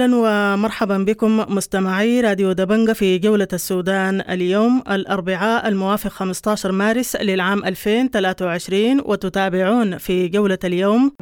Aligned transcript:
أهلا 0.00 0.16
ومرحبا 0.16 0.98
بكم 0.98 1.54
مستمعي 1.54 2.20
راديو 2.20 2.52
دبنجة 2.52 2.92
في 2.92 3.18
جولة 3.18 3.48
السودان. 3.52 4.20
اليوم 4.20 4.82
الأربعاء 4.90 5.68
الموافق 5.68 6.10
15 6.10 6.72
مارس 6.72 7.16
للعام 7.16 7.64
2023 7.64 9.00
وتتابعون 9.00 9.98
في 9.98 10.28
جولة 10.28 10.58
اليوم. 10.64 11.12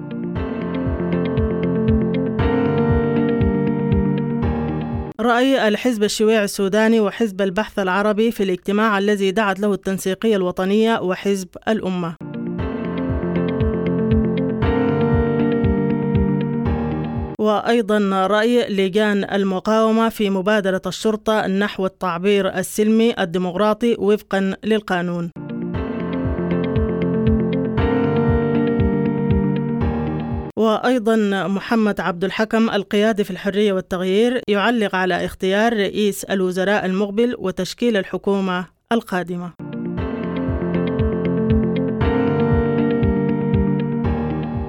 رأي 5.21 5.69
الحزب 5.69 6.05
الشيوعي 6.05 6.45
السوداني 6.45 7.01
وحزب 7.01 7.43
البحث 7.43 7.79
العربي 7.79 8.31
في 8.31 8.43
الاجتماع 8.43 8.99
الذي 8.99 9.31
دعت 9.31 9.61
له 9.61 9.73
التنسيقية 9.73 10.37
الوطنية 10.37 11.01
وحزب 11.01 11.49
الأمة. 11.69 12.28
وأيضا 17.41 18.27
رأي 18.27 18.69
لجان 18.69 19.25
المقاومة 19.33 20.09
في 20.09 20.31
مبادرة 20.31 20.83
الشرطة 20.87 21.47
نحو 21.47 21.87
التعبير 21.87 22.59
السلمي 22.59 23.15
الديمقراطي 23.21 23.97
وفقا 23.99 24.57
للقانون. 24.65 25.31
وأيضا 30.57 31.17
محمد 31.47 32.01
عبد 32.01 32.25
الحكم 32.25 32.71
القيادي 32.71 33.25
في 33.25 33.31
الحرية 33.31 33.73
والتغيير 33.73 34.41
يعلق 34.49 34.95
على 34.95 35.25
اختيار 35.25 35.73
رئيس 35.73 36.25
الوزراء 36.25 36.87
المقبل 36.87 37.35
وتشكيل 37.39 37.97
الحكومة 37.97 38.67
القادمة. 38.93 39.68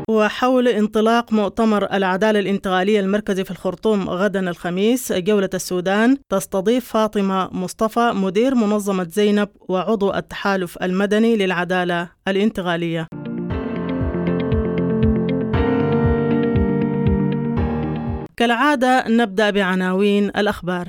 وحول 0.10 0.68
انطلاق 0.68 1.34
مؤتمر 1.34 1.94
العدالة 1.94 2.40
الانتقالية 2.40 3.00
المركزي 3.00 3.44
في 3.44 3.52
الخرطوم 3.52 4.10
غدا 4.10 4.50
الخميس 4.50 5.14
جولة 5.14 5.50
السودان 5.54 6.18
تستضيف 6.30 6.86
فاطمة 6.86 7.50
مصطفى 7.52 8.12
مدير 8.16 8.56
منظمة 8.56 9.04
زينب 9.04 9.50
وعضو 9.60 10.14
التحالف 10.14 10.78
المدني 10.84 11.36
للعدالة 11.36 12.10
الانتقالية. 12.28 13.08
كالعادة 18.38 19.06
نبدأ 19.08 19.50
بعناوين 19.50 20.26
الأخبار. 20.28 20.88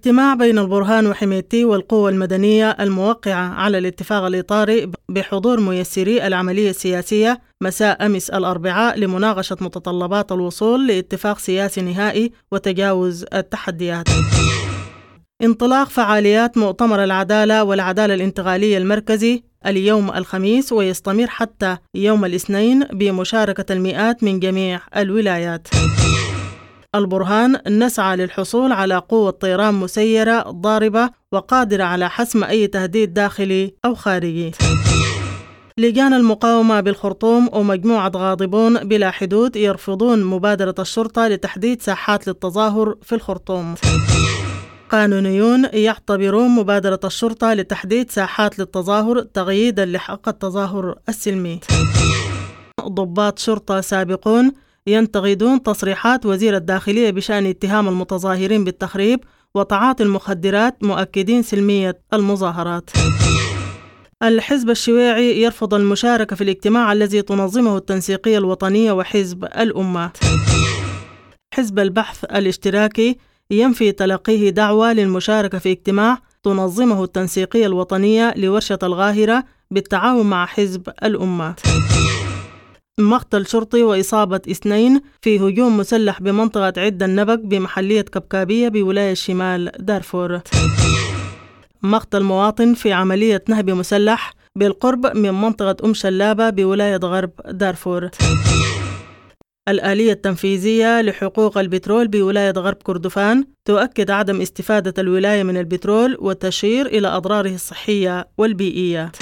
اجتماع 0.00 0.34
بين 0.34 0.58
البرهان 0.58 1.06
وحميتي 1.06 1.64
والقوى 1.64 2.10
المدنية 2.10 2.70
الموقعة 2.70 3.54
على 3.54 3.78
الاتفاق 3.78 4.22
الإطاري 4.24 4.90
بحضور 5.08 5.60
ميسري 5.60 6.26
العملية 6.26 6.70
السياسية 6.70 7.40
مساء 7.62 8.06
أمس 8.06 8.30
الأربعاء 8.30 8.98
لمناقشة 8.98 9.56
متطلبات 9.60 10.32
الوصول 10.32 10.86
لاتفاق 10.86 11.38
سياسي 11.38 11.80
نهائي 11.80 12.32
وتجاوز 12.52 13.24
التحديات. 13.34 14.04
انطلاق 15.42 15.88
فعاليات 15.88 16.58
مؤتمر 16.58 17.04
العدالة 17.04 17.64
والعدالة 17.64 18.14
الانتقالية 18.14 18.78
المركزي 18.78 19.42
اليوم 19.66 20.10
الخميس 20.10 20.72
ويستمر 20.72 21.26
حتى 21.26 21.76
يوم 21.94 22.24
الاثنين 22.24 22.84
بمشاركة 22.84 23.72
المئات 23.72 24.24
من 24.24 24.40
جميع 24.40 24.80
الولايات. 24.96 25.68
البرهان 26.94 27.60
نسعى 27.68 28.16
للحصول 28.16 28.72
على 28.72 28.96
قوة 28.96 29.30
طيران 29.30 29.74
مسيرة 29.74 30.40
ضاربة 30.40 31.10
وقادرة 31.32 31.84
على 31.84 32.10
حسم 32.10 32.44
أي 32.44 32.66
تهديد 32.66 33.14
داخلي 33.14 33.74
أو 33.84 33.94
خارجي. 33.94 34.52
لجان 35.78 36.14
المقاومة 36.14 36.80
بالخرطوم 36.80 37.48
ومجموعة 37.52 38.12
غاضبون 38.16 38.84
بلا 38.88 39.10
حدود 39.10 39.56
يرفضون 39.56 40.24
مبادرة 40.24 40.74
الشرطة 40.78 41.28
لتحديد 41.28 41.82
ساحات 41.82 42.26
للتظاهر 42.26 42.94
في 43.02 43.14
الخرطوم. 43.14 43.74
قانونيون 44.90 45.64
يعتبرون 45.72 46.48
مبادرة 46.48 47.00
الشرطة 47.04 47.54
لتحديد 47.54 48.10
ساحات 48.10 48.58
للتظاهر 48.58 49.20
تغييدا 49.20 49.84
لحق 49.84 50.28
التظاهر 50.28 50.94
السلمي. 51.08 51.60
ضباط 52.80 53.38
شرطة 53.38 53.80
سابقون 53.80 54.52
ينتقدون 54.86 55.62
تصريحات 55.62 56.26
وزير 56.26 56.56
الداخلية 56.56 57.10
بشأن 57.10 57.46
اتهام 57.46 57.88
المتظاهرين 57.88 58.64
بالتخريب 58.64 59.20
وتعاطي 59.54 60.02
المخدرات 60.02 60.84
مؤكدين 60.84 61.42
سلمية 61.42 61.98
المظاهرات. 62.12 62.90
الحزب 64.22 64.70
الشيوعي 64.70 65.42
يرفض 65.42 65.74
المشاركة 65.74 66.36
في 66.36 66.44
الاجتماع 66.44 66.92
الذي 66.92 67.22
تنظمه 67.22 67.76
التنسيقية 67.76 68.38
الوطنية 68.38 68.92
وحزب 68.92 69.44
الأمة. 69.44 70.10
حزب 71.54 71.78
البحث 71.78 72.24
الاشتراكي 72.24 73.16
ينفي 73.50 73.92
تلقيه 73.92 74.50
دعوة 74.50 74.92
للمشاركة 74.92 75.58
في 75.58 75.70
اجتماع 75.70 76.18
تنظمه 76.42 77.04
التنسيقية 77.04 77.66
الوطنية 77.66 78.34
لورشة 78.36 78.78
الغاهرة 78.82 79.44
بالتعاون 79.70 80.26
مع 80.26 80.46
حزب 80.46 80.88
الأمة. 81.04 81.54
مقتل 83.02 83.46
شرطي 83.46 83.82
وإصابة 83.82 84.40
اثنين 84.50 85.00
في 85.22 85.38
هجوم 85.38 85.76
مسلح 85.76 86.20
بمنطقة 86.20 86.72
عدة 86.76 87.06
النبق 87.06 87.34
بمحلية 87.34 88.00
كبكابية 88.02 88.68
بولاية 88.68 89.14
شمال 89.14 89.70
دارفور. 89.78 90.40
مقتل 91.82 92.22
مواطن 92.22 92.74
في 92.74 92.92
عملية 92.92 93.42
نهب 93.48 93.70
مسلح 93.70 94.32
بالقرب 94.56 95.16
من 95.16 95.30
منطقة 95.30 95.76
أم 95.84 95.94
شلابة 95.94 96.50
بولاية 96.50 96.96
غرب 96.96 97.30
دارفور. 97.50 98.10
الآلية 99.68 100.12
التنفيذية 100.12 101.00
لحقوق 101.00 101.58
البترول 101.58 102.08
بولاية 102.08 102.50
غرب 102.50 102.76
كردفان 102.82 103.44
تؤكد 103.64 104.10
عدم 104.10 104.40
استفادة 104.40 105.02
الولاية 105.02 105.42
من 105.42 105.56
البترول 105.56 106.16
وتشير 106.20 106.86
إلى 106.86 107.08
أضراره 107.08 107.54
الصحية 107.54 108.28
والبيئية. 108.38 109.12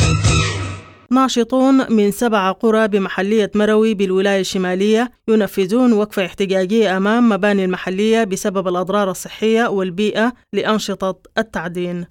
ناشطون 1.11 1.93
من 1.93 2.11
سبع 2.11 2.53
قرى 2.53 2.89
بمحلية 2.89 3.51
مروي 3.55 3.95
بالولاية 3.95 4.41
الشمالية 4.41 5.11
ينفذون 5.29 5.93
وقفة 5.93 6.27
احتجاجية 6.27 6.97
أمام 6.97 7.29
مباني 7.29 7.65
المحلية 7.65 8.25
بسبب 8.25 8.69
الأضرار 8.69 9.11
الصحية 9.11 9.67
والبيئة 9.67 10.33
لأنشطة 10.53 11.19
التعدين. 11.39 12.05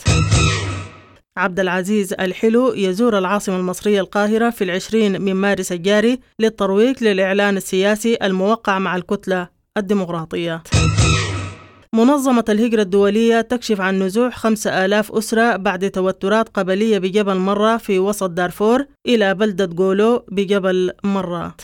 عبد 1.38 1.60
العزيز 1.60 2.14
الحلو 2.14 2.74
يزور 2.74 3.18
العاصمة 3.18 3.56
المصرية 3.56 4.02
القاهرة 4.02 4.50
في 4.50 4.64
العشرين 4.64 5.22
من 5.22 5.34
مارس 5.34 5.72
الجاري 5.72 6.20
للترويج 6.40 7.04
للإعلان 7.04 7.58
السياسي 7.58 8.18
الموقع 8.24 8.80
مع 8.80 8.96
الكتلة 8.96 9.48
الديمقراطية. 9.78 10.64
منظمة 11.94 12.46
الهجرة 12.50 12.82
الدولية 12.82 13.42
تكشف 13.42 13.82
عن 13.82 14.04
نزوح 14.04 14.38
خمسة 14.38 14.86
آلاف 14.86 15.12
أسرة 15.12 15.56
بعد 15.56 15.92
توترات 15.92 16.50
قبلية 16.50 16.98
بجبل 16.98 17.36
مرة 17.36 17.78
في 17.78 18.00
وسط 18.00 18.30
دارفور 18.30 18.86
إلى 19.08 19.34
بلدة 19.34 19.66
جولو 19.66 20.26
بجبل 20.32 20.92
مرة 21.04 21.56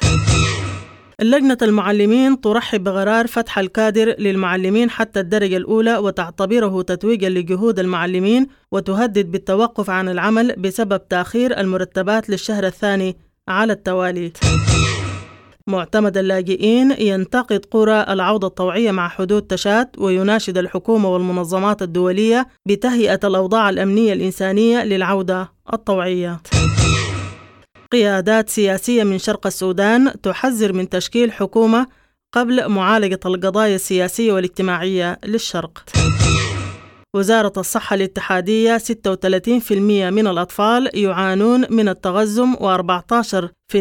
لجنة 1.22 1.58
المعلمين 1.62 2.42
ترحب 2.42 2.84
بقرار 2.84 3.28
فتح 3.28 3.60
الكادر 3.60 4.16
للمعلمين 4.20 4.90
حتى 4.90 5.20
الدرجة 5.20 5.58
الأولى 5.58 5.98
وتعتبره 5.98 6.82
تتويجا 6.82 7.30
لجهود 7.30 7.80
المعلمين 7.80 8.48
وتهدد 8.72 9.32
بالتوقف 9.32 9.90
عن 9.90 10.10
العمل 10.10 10.56
بسبب 10.58 11.08
تأخير 11.08 11.60
المرتبات 11.60 12.30
للشهر 12.30 12.66
الثاني 12.66 13.18
على 13.48 13.74
التوالي. 13.74 14.32
معتمد 15.68 16.18
اللاجئين 16.18 16.92
ينتقد 17.00 17.66
قرى 17.66 18.06
العودة 18.10 18.48
الطوعية 18.48 18.92
مع 18.92 19.10
حدود 19.10 19.42
تشات 19.42 19.96
ويناشد 19.98 20.58
الحكومة 20.58 21.10
والمنظمات 21.10 21.82
الدولية 21.82 22.48
بتهيئة 22.66 23.20
الأوضاع 23.24 23.70
الأمنية 23.70 24.14
الإنسانية 24.14 24.84
للعودة 24.84 25.52
الطوعية. 25.74 26.42
قيادات 27.92 28.50
سياسية 28.50 29.04
من 29.04 29.20
شرق 29.20 29.48
السودان 29.48 30.22
تحذر 30.22 30.74
من 30.74 30.90
تشكيل 30.90 31.32
حكومة 31.32 31.88
قبل 32.34 32.70
معالجة 32.70 33.20
القضايا 33.26 33.76
السياسية 33.76 34.34
والاجتماعية 34.34 35.20
للشرق. 35.26 35.84
وزارة 37.16 37.54
الصحة 37.58 37.96
الاتحادية 37.96 38.78
36% 38.78 39.72
من 40.10 40.28
الأطفال 40.28 40.90
يعانون 40.94 41.66
من 41.70 41.90
التغزم 41.90 42.56
و14% 42.56 43.76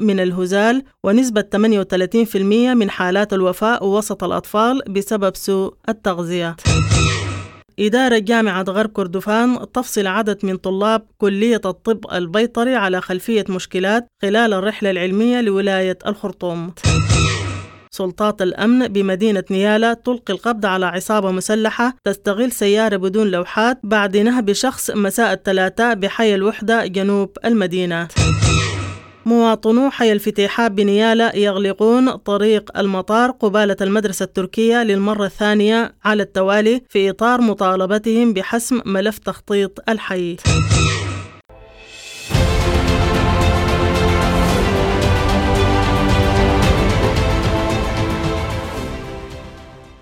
من 0.00 0.20
الهزال 0.20 0.82
ونسبة 1.04 1.44
38% 1.52 2.36
من 2.74 2.90
حالات 2.90 3.32
الوفاة 3.32 3.82
وسط 3.82 4.24
الأطفال 4.24 4.82
بسبب 4.88 5.36
سوء 5.36 5.74
التغذية. 5.88 6.56
إدارة 7.78 8.18
جامعة 8.18 8.62
غرب 8.68 8.90
كردفان 8.90 9.72
تفصل 9.72 10.06
عدد 10.06 10.38
من 10.42 10.56
طلاب 10.56 11.06
كلية 11.18 11.60
الطب 11.64 12.12
البيطري 12.12 12.74
على 12.74 13.00
خلفية 13.00 13.44
مشكلات 13.48 14.06
خلال 14.22 14.54
الرحلة 14.54 14.90
العلمية 14.90 15.40
لولاية 15.40 15.98
الخرطوم. 16.06 16.72
سلطات 17.90 18.42
الأمن 18.42 18.88
بمدينة 18.88 19.44
نيالا 19.50 19.94
تلقي 19.94 20.32
القبض 20.34 20.66
على 20.66 20.86
عصابة 20.86 21.30
مسلحة 21.30 21.94
تستغل 22.04 22.52
سيارة 22.52 22.96
بدون 22.96 23.30
لوحات 23.30 23.78
بعد 23.82 24.16
نهب 24.16 24.52
شخص 24.52 24.90
مساء 24.90 25.32
الثلاثاء 25.32 25.94
بحي 25.94 26.34
الوحدة 26.34 26.86
جنوب 26.86 27.38
المدينة. 27.44 28.08
مواطنو 29.26 29.90
حي 29.90 30.12
الفتيحات 30.12 30.72
بنيالة 30.72 31.36
يغلقون 31.36 32.10
طريق 32.10 32.78
المطار 32.78 33.30
قبالة 33.30 33.76
المدرسة 33.80 34.24
التركية 34.24 34.82
للمرة 34.82 35.24
الثانية 35.24 35.94
على 36.04 36.22
التوالي 36.22 36.82
في 36.88 37.10
إطار 37.10 37.40
مطالبتهم 37.40 38.32
بحسم 38.32 38.80
ملف 38.86 39.18
تخطيط 39.18 39.78
الحي. 39.88 40.36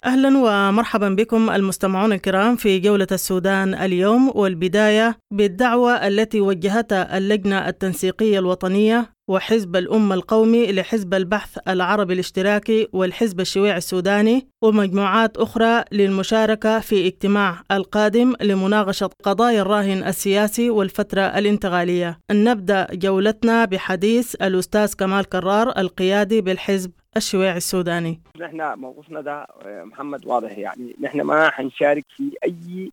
أهلا 0.06 0.38
ومرحبا 0.38 1.08
بكم 1.08 1.50
المستمعون 1.50 2.12
الكرام 2.12 2.56
في 2.56 2.78
جولة 2.78 3.06
السودان 3.12 3.74
اليوم 3.74 4.32
والبداية 4.34 5.18
بالدعوة 5.32 5.92
التي 6.06 6.40
وجهتها 6.40 7.18
اللجنة 7.18 7.68
التنسيقية 7.68 8.38
الوطنية 8.38 9.12
وحزب 9.30 9.76
الأمة 9.76 10.14
القومي 10.14 10.72
لحزب 10.72 11.14
البحث 11.14 11.58
العربي 11.68 12.14
الاشتراكي 12.14 12.88
والحزب 12.92 13.40
الشيوعي 13.40 13.76
السوداني 13.76 14.48
ومجموعات 14.62 15.36
أخرى 15.36 15.84
للمشاركة 15.92 16.80
في 16.80 17.06
اجتماع 17.06 17.62
القادم 17.70 18.34
لمناقشة 18.42 19.10
قضايا 19.24 19.62
الراهن 19.62 20.04
السياسي 20.06 20.70
والفترة 20.70 21.20
الانتقالية. 21.22 22.18
نبدأ 22.32 22.86
جولتنا 22.92 23.64
بحديث 23.64 24.34
الأستاذ 24.34 24.94
كمال 24.94 25.24
كرار 25.24 25.78
القيادي 25.78 26.40
بالحزب 26.40 26.90
الشيوعي 27.16 27.56
السوداني. 27.56 28.20
نحن 28.40 28.78
موقفنا 28.78 29.20
ده 29.20 29.46
محمد 29.64 30.26
واضح 30.26 30.58
يعني. 30.58 30.96
نحن 31.00 31.20
ما 31.20 31.50
حنشارك 31.50 32.04
في 32.16 32.30
أي 32.44 32.92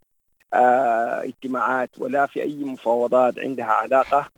آه 0.53 1.23
اجتماعات 1.23 1.89
ولا 1.97 2.25
في 2.25 2.41
أي 2.41 2.63
مفاوضات 2.63 3.39
عندها 3.39 3.65
علاقة 3.65 4.29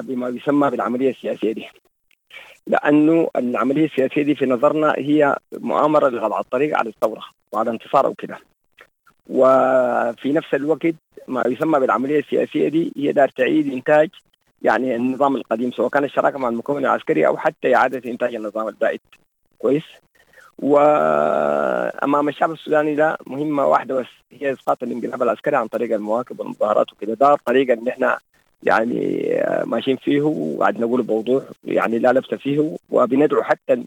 بما 0.00 0.28
يسمى 0.28 0.70
بالعملية 0.70 1.10
السياسية 1.10 1.52
دي. 1.52 1.66
لأنه 2.66 3.28
العملية 3.36 3.84
السياسية 3.86 4.22
دي 4.22 4.34
في 4.34 4.46
نظرنا 4.46 4.94
هي 4.98 5.36
مؤامرة 5.52 6.08
لقطع 6.08 6.40
الطريق 6.40 6.78
على 6.78 6.88
الثورة 6.88 7.22
وعلى 7.52 7.70
انتصار 7.70 8.06
وكده 8.06 8.38
وفي 9.30 10.32
نفس 10.32 10.54
الوقت 10.54 10.94
ما 11.28 11.42
يسمى 11.46 11.80
بالعملية 11.80 12.20
السياسية 12.20 12.68
دي 12.68 12.92
هي 12.96 13.12
دار 13.12 13.28
تعيد 13.28 13.72
إنتاج 13.72 14.10
يعني 14.62 14.96
النظام 14.96 15.36
القديم 15.36 15.72
سواء 15.72 15.88
كان 15.88 16.04
الشراكة 16.04 16.38
مع 16.38 16.48
المكون 16.48 16.78
العسكري 16.84 17.26
أو 17.26 17.36
حتى 17.36 17.74
إعادة 17.74 18.10
إنتاج 18.10 18.34
النظام 18.34 18.68
البائد. 18.68 19.00
كويس؟ 19.58 19.84
وأمام 20.58 22.28
الشعب 22.28 22.52
السوداني 22.52 22.94
ده 22.94 23.18
مهمة 23.26 23.66
واحدة 23.66 23.94
بس 23.94 24.06
هي 24.32 24.52
إسقاط 24.52 24.82
الانقلاب 24.82 25.22
العسكري 25.22 25.56
عن 25.56 25.66
طريق 25.66 25.94
المواكب 25.94 26.40
والمظاهرات 26.40 26.92
وكده. 26.92 27.14
ده 27.14 27.32
الطريقة 27.34 27.74
اللي 27.74 27.90
إحنا 27.90 28.18
يعني 28.62 29.28
ماشيين 29.64 29.96
فيه 29.96 30.20
وقاعد 30.22 30.80
نقول 30.80 31.02
بوضوح 31.02 31.44
يعني 31.64 31.98
لا 31.98 32.12
لبس 32.12 32.34
فيه 32.34 32.76
وبندعو 32.90 33.42
حتى 33.42 33.84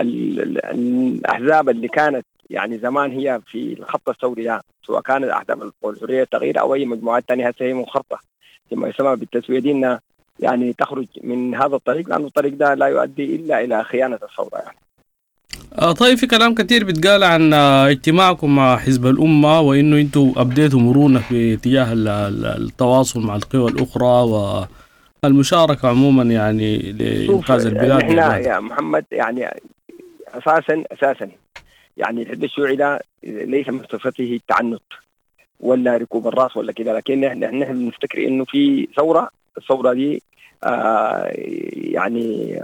الأحزاب 0.00 1.68
اللي 1.68 1.88
كانت 1.88 2.26
يعني 2.50 2.78
زمان 2.78 3.10
هي 3.10 3.40
في 3.46 3.72
الخط 3.78 4.08
الثوري 4.08 4.44
ده 4.44 4.62
سواء 4.86 5.00
كانت 5.00 5.24
أحزاب 5.24 5.72
الحريه 5.84 6.22
التغيير 6.22 6.60
أو 6.60 6.74
أي 6.74 6.84
مجموعات 6.84 7.24
ثانية 7.28 7.48
هسه 7.48 7.64
هي 7.64 7.72
منخرطة. 7.74 8.31
فيما 8.72 8.88
يسمى 8.88 9.16
بالتسوية 9.16 9.58
دي 9.58 9.70
إنها 9.70 10.00
يعني 10.40 10.72
تخرج 10.72 11.06
من 11.22 11.54
هذا 11.54 11.76
الطريق 11.76 12.08
لأنه 12.08 12.26
الطريق 12.26 12.54
ده 12.54 12.74
لا 12.74 12.86
يؤدي 12.86 13.36
إلا 13.36 13.64
إلى 13.64 13.84
خيانة 13.84 14.18
الثورة 14.22 14.58
يعني. 14.58 14.76
آه 15.78 15.92
طيب 15.92 16.18
في 16.18 16.26
كلام 16.26 16.54
كثير 16.54 16.84
بيتقال 16.84 17.24
عن 17.24 17.52
اجتماعكم 17.54 18.56
مع 18.56 18.76
حزب 18.76 19.06
الأمة 19.06 19.60
وإنه 19.60 20.00
أنتم 20.00 20.32
أبديتوا 20.36 20.80
مرونة 20.80 21.20
في 21.20 21.54
اتجاه 21.54 21.92
التواصل 22.56 23.20
مع 23.20 23.36
القوى 23.36 23.70
الأخرى 23.70 24.68
والمشاركة 25.24 25.88
عموما 25.88 26.22
يعني 26.22 26.78
لإنقاذ 26.92 27.66
البلاد 27.66 28.00
إحنا 28.02 28.38
يا 28.38 28.60
محمد 28.60 29.04
يعني 29.12 29.48
أساسا 30.34 30.84
أساسا 30.92 31.28
يعني 31.96 32.22
الحزب 32.22 32.44
الشيوعي 32.44 32.76
ده 32.76 33.00
ليس 33.24 33.68
من 33.68 33.82
صفته 33.92 34.40
التعنت 34.42 34.82
ولا 35.62 35.96
ركوب 35.96 36.26
الرأس 36.28 36.56
ولا 36.56 36.72
كده 36.72 36.92
لكن 36.92 37.20
نحن 37.20 37.58
نحن 37.58 37.86
نفتكر 37.86 38.26
إنه 38.26 38.44
في 38.44 38.88
ثورة 38.96 39.28
الثورة 39.58 39.92
دي 39.92 40.22
آه 40.64 41.32
يعني 41.74 42.60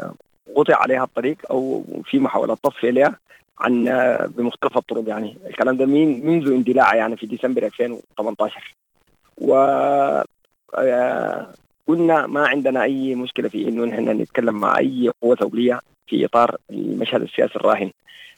قطع 0.57 0.77
عليها 0.77 1.05
الطريق 1.05 1.37
أو 1.51 1.85
في 2.05 2.19
محاولة 2.19 2.55
تصفيه 2.55 2.91
لها 2.91 3.19
عن 3.61 3.85
بمختلف 4.37 4.77
الطرق 4.77 5.09
يعني. 5.09 5.39
الكلام 5.47 5.77
ده 5.77 5.87
من 5.87 6.27
منذ 6.27 6.53
اندلاعها 6.53 6.95
يعني 6.95 7.17
في 7.17 7.27
ديسمبر 7.27 7.63
2018 7.65 8.75
و 9.41 9.55
قلنا 11.87 12.27
ما 12.27 12.49
عندنا 12.49 12.83
أي 12.83 13.15
مشكلة 13.15 13.49
في 13.49 13.69
إنه 13.69 13.85
نحن 13.85 14.09
نتكلم 14.09 14.55
مع 14.55 14.79
أي 14.79 15.11
قوة 15.23 15.37
دوليه 15.37 15.81
في 16.07 16.25
إطار 16.25 16.57
المشهد 16.71 17.23
السياسي 17.23 17.57
الراهن 17.57 17.91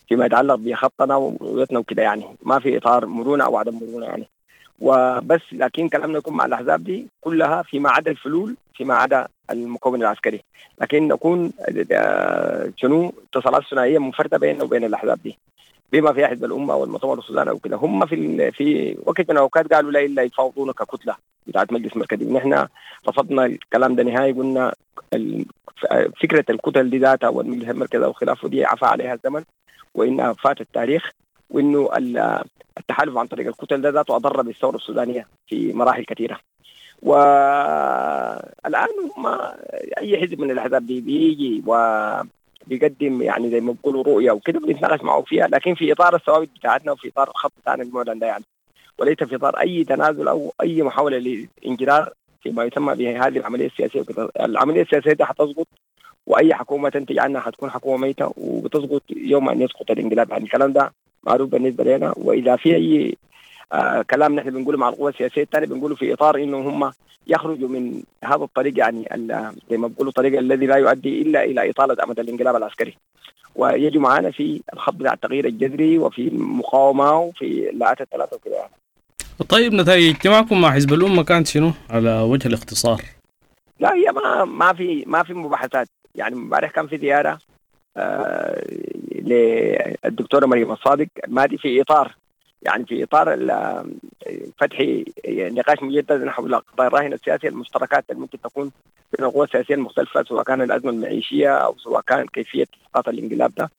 فيما 0.08 0.26
يتعلق 0.26 0.54
بخطنا 0.54 1.16
ورؤيتنا 1.16 1.78
وكده 1.78 2.02
يعني. 2.02 2.24
ما 2.42 2.58
في 2.58 2.76
إطار 2.76 3.06
مرونة 3.06 3.44
أو 3.44 3.56
عدم 3.56 3.74
مرونة 3.74 4.06
يعني. 4.06 4.28
وبس 4.80 5.40
لكن 5.52 5.88
كلامنا 5.88 6.18
يكون 6.18 6.34
مع 6.36 6.44
الأحزاب 6.44 6.84
دي 6.84 7.06
كلها 7.20 7.62
فيما 7.62 7.90
عدا 7.90 8.10
الفلول 8.10 8.56
فيما 8.74 8.94
عدا 8.94 9.28
المكون 9.50 10.02
العسكري. 10.02 10.42
لكن 10.80 11.08
نكون 11.08 11.52
شنو 12.76 13.12
اتصالات 13.34 13.62
ثنائية 13.70 13.98
منفردة 13.98 14.38
بيننا 14.38 14.64
وبين 14.64 14.84
الأحزاب 14.84 15.18
دي. 15.24 15.38
بما 15.92 16.12
في 16.12 16.26
حزب 16.26 16.44
الأمة 16.44 16.74
والمؤتمر 16.76 17.18
السوداني 17.18 17.50
وكده. 17.50 17.76
هم 17.76 18.06
في 18.06 18.50
في 18.50 18.96
وقت 19.06 19.20
من 19.20 19.30
الأوقات 19.30 19.72
قالوا 19.72 19.90
لا 19.90 20.00
إلا 20.00 20.22
يفاوضونا 20.22 20.72
ككتلة 20.72 21.14
بتاعت 21.46 21.72
مجلس 21.72 21.96
مركزي 21.96 22.24
ونحن 22.24 22.66
رفضنا 23.08 23.46
الكلام 23.46 23.94
ده 23.94 24.02
نهائي 24.02 24.32
قلنا 24.32 24.74
فكرة 26.22 26.44
الكتل 26.50 26.90
دي 26.90 26.98
ذاتها 26.98 27.28
والمجلس 27.28 27.68
المركزي 27.70 28.04
وخلافه 28.06 28.48
دي 28.48 28.64
عفى 28.64 28.84
عليها 28.86 29.14
الزمن 29.14 29.44
وإنها 29.94 30.32
فات 30.32 30.60
التاريخ 30.60 31.10
وإنه 31.50 31.90
التحالف 32.78 33.16
عن 33.16 33.26
طريق 33.26 33.46
الكتل 33.46 33.80
ده 33.80 33.88
ذاته 33.90 34.16
أضر 34.16 34.42
بالثورة 34.42 34.76
السودانية 34.76 35.26
في 35.46 35.72
مراحل 35.72 36.04
كثيرة. 36.04 36.40
والآن 37.02 38.88
هم 39.16 39.26
أي 39.98 40.20
حزب 40.20 40.40
من 40.40 40.50
الأحزاب 40.50 40.86
بيجي 40.86 41.62
وبيقدم 41.66 43.22
يعني 43.22 43.50
زي 43.50 43.60
ما 43.60 43.72
بيقولوا 43.72 44.02
رؤية 44.02 44.30
وكده 44.30 44.60
بنتناقش 44.60 45.02
معه 45.02 45.22
فيها. 45.22 45.48
لكن 45.48 45.74
في 45.74 45.92
إطار 45.92 46.14
الثوابت 46.14 46.48
بتاعتنا 46.56 46.92
وفي 46.92 47.08
إطار 47.08 47.28
الخط 47.30 47.52
بتاعنا 47.62 47.82
المعلن 47.82 48.18
ده 48.18 48.26
يعني 48.26 48.44
وليس 48.98 49.16
في 49.16 49.36
إطار 49.36 49.60
أي 49.60 49.84
تنازل 49.84 50.28
أو 50.28 50.52
أي 50.62 50.82
محاولة 50.82 51.18
لانجرار 51.64 52.12
فيما 52.42 52.64
يسمى 52.64 52.94
بهذه 52.94 53.38
العملية 53.38 53.66
السياسية 53.66 54.00
وكده. 54.00 54.30
العملية 54.40 54.82
السياسية 54.82 55.12
دي 55.12 55.24
حتسقط 55.24 55.66
وأي 56.26 56.54
حكومة 56.54 56.88
تنتج 56.88 57.18
عنها 57.18 57.40
حتكون 57.40 57.70
حكومة 57.70 57.96
ميتة 58.06 58.32
وبتسقط 58.36 59.02
يوم 59.16 59.48
أن 59.48 59.62
يسقط 59.62 59.90
الانقلاب. 59.90 60.30
يعني 60.30 60.44
الكلام 60.44 60.72
ده 60.72 60.92
معروف 61.24 61.50
بالنسبة 61.50 61.84
لنا 61.84 62.14
وإذا 62.16 62.56
في 62.56 62.76
أي 62.76 63.16
آه 63.72 64.02
كلام 64.10 64.34
نحن 64.34 64.50
بنقوله 64.50 64.78
مع 64.78 64.88
القوى 64.88 65.10
السياسية 65.10 65.42
الثانية 65.42 65.66
بنقوله 65.66 65.94
في 65.94 66.12
إطار 66.12 66.36
إنه 66.36 66.58
هم 66.58 66.92
يخرجوا 67.26 67.68
من 67.68 68.02
هذا 68.24 68.44
الطريق 68.44 68.78
يعني 68.78 69.08
زي 69.70 69.76
ما 69.76 69.88
بيقولوا 69.88 70.10
الطريق 70.10 70.38
الذي 70.38 70.66
لا 70.66 70.76
يؤدي 70.76 71.22
إلا 71.22 71.44
إلى 71.44 71.70
إطالة 71.70 72.04
أمد 72.04 72.20
الانقلاب 72.20 72.56
العسكري 72.56 72.96
ويجوا 73.54 74.02
معنا 74.02 74.30
في 74.30 74.62
الخط 74.72 74.94
بتاع 74.94 75.12
التغيير 75.12 75.46
الجذري 75.46 75.98
وفي 75.98 76.28
المقاومة 76.28 77.18
وفي 77.18 77.70
اللاءات 77.70 78.00
الثلاثه 78.00 78.36
وكذا 78.36 78.54
يعني. 78.54 78.72
طيب 79.48 79.72
نتائج 79.72 80.14
اجتماعكم 80.14 80.60
مع 80.60 80.72
حزب 80.72 80.92
الامه 80.92 81.24
كانت 81.24 81.46
شنو 81.46 81.72
على 81.90 82.20
وجه 82.20 82.48
الاختصار؟ 82.48 83.02
لا 83.80 83.94
هي 83.94 84.12
ما 84.12 84.44
ما 84.44 84.72
في 84.72 85.04
ما 85.06 85.22
في 85.22 85.34
مباحثات 85.34 85.88
يعني 86.14 86.34
امبارح 86.34 86.70
كان 86.70 86.86
في 86.86 86.98
زيارة 86.98 87.38
آه 87.96 88.64
للدكتورة 89.20 90.46
مريم 90.46 90.72
الصادق 90.72 91.06
المادي 91.24 91.58
في 91.58 91.80
إطار 91.80 92.14
يعني 92.62 92.86
في 92.86 93.04
إطار 93.04 93.36
فتح 94.58 94.80
نقاش 95.28 95.82
مجدد 95.82 96.12
نحو 96.12 96.42
قضايا 96.42 96.88
الراهن 96.88 97.12
السياسي 97.12 97.48
المشتركات 97.48 98.04
اللي 98.10 98.20
ممكن 98.20 98.40
تكون 98.40 98.70
بين 99.18 99.26
القوى 99.26 99.44
السياسية 99.44 99.74
المختلفة 99.74 100.22
سواء 100.22 100.42
كان 100.42 100.62
الأزمة 100.62 100.90
المعيشية 100.90 101.48
أو 101.48 101.74
سواء 101.78 102.00
كان 102.00 102.26
كيفية 102.26 102.66
إسقاط 102.86 103.08
الانقلاب 103.08 103.54
ده 103.54 103.70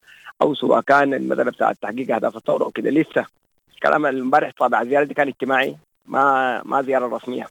أو 0.42 0.56
سواء 0.56 0.82
كان 0.82 1.14
المساله 1.14 1.52
بتاع 1.52 1.74
تحقيق 1.74 2.16
أهداف 2.16 2.36
الثورة 2.38 2.64
وكده. 2.66 2.90
لسه 2.90 3.26
كلام 3.84 4.06
امبارح 4.06 4.52
طابع 4.60 4.82
الزياره 4.82 5.04
دي 5.04 5.14
كان 5.14 5.28
اجتماعي 5.28 5.76
ما 6.06 6.62
ما 6.66 6.82
زيارة 6.82 7.16
رسمية. 7.16 7.48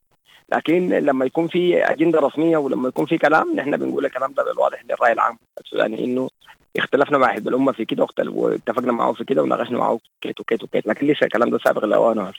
لكن 0.53 0.89
لما 0.89 1.25
يكون 1.25 1.49
في 1.49 1.85
أجندة 1.85 2.21
رسمية 2.21 2.57
ولما 2.57 2.89
يكون 2.89 3.07
في 3.07 3.19
كلام 3.19 3.57
نحن 3.57 3.77
بنقول 3.77 4.07
الكلام 4.07 4.33
ده 4.33 4.45
بالواضح 4.45 4.85
للرأي 4.85 5.13
العام. 5.13 5.39
السوداني 5.65 6.05
إنه 6.05 6.31
اختلفنا 6.77 7.19
مع 7.19 7.29
حزب 7.29 7.49
الأمة 7.49 7.73
في 7.73 7.85
كده 7.85 8.07
واتفقنا 8.19 8.93
معه 8.93 9.13
في 9.13 9.25
كده 9.25 9.43
وناقشنا 9.43 9.79
معه 9.79 10.01
كيت 10.21 10.41
وكيت 10.41 10.63
وكيت 10.63 10.87
لكن 10.87 11.07
لسه 11.07 11.25
الكلام 11.25 11.51
ده 11.51 11.59
سابق 11.59 11.85
لاوانه 11.85 12.33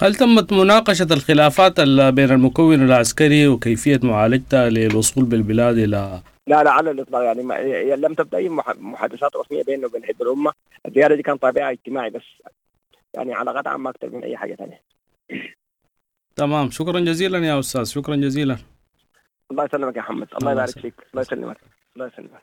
هل 0.00 0.14
تمت 0.14 0.52
مناقشة 0.52 1.06
الخلافات 1.10 1.80
بين 1.80 2.30
المكون 2.30 2.84
العسكري 2.84 3.48
وكيفية 3.48 4.00
معالجتها 4.02 4.70
للوصول 4.70 5.24
بالبلاد 5.24 5.78
إلى 5.78 6.20
لا 6.46 6.64
لا 6.64 6.70
على 6.70 6.90
الإطلاق. 6.90 7.22
يعني 7.22 7.42
ما 7.42 7.54
لم 7.94 8.14
تبدأ 8.14 8.38
أي 8.38 8.48
محادثات 8.78 9.36
رسمية 9.36 9.62
بيننا 9.62 9.86
وبين 9.86 10.04
حزب 10.04 10.22
الأمة، 10.22 10.52
الزياره 10.86 11.14
دي 11.14 11.22
كان 11.22 11.36
طابعها 11.36 11.70
اجتماعي 11.70 12.10
بس. 12.10 12.22
يعني 13.14 13.34
علاقات 13.34 13.66
عامة 13.66 13.90
أكثر 13.90 14.10
من 14.10 14.22
أي 14.24 14.36
حاجة 14.36 14.54
ثانية. 14.54 14.80
تمام. 16.38 16.70
شكرا 16.70 17.00
جزيلا 17.00 17.38
يا 17.38 17.58
أستاذ. 17.58 17.84
شكرا 17.84 18.16
جزيلا. 18.16 18.56
الله 19.50 19.64
يسلمك 19.64 19.96
يا 19.96 20.00
محمد. 20.00 20.28
الله 20.40 20.52
يبارك 20.52 20.78
فيك. 20.78 20.94
الله 21.10 21.22
يسلمك. 21.22 21.56
الله 21.96 22.06
يسلمك. 22.06 22.42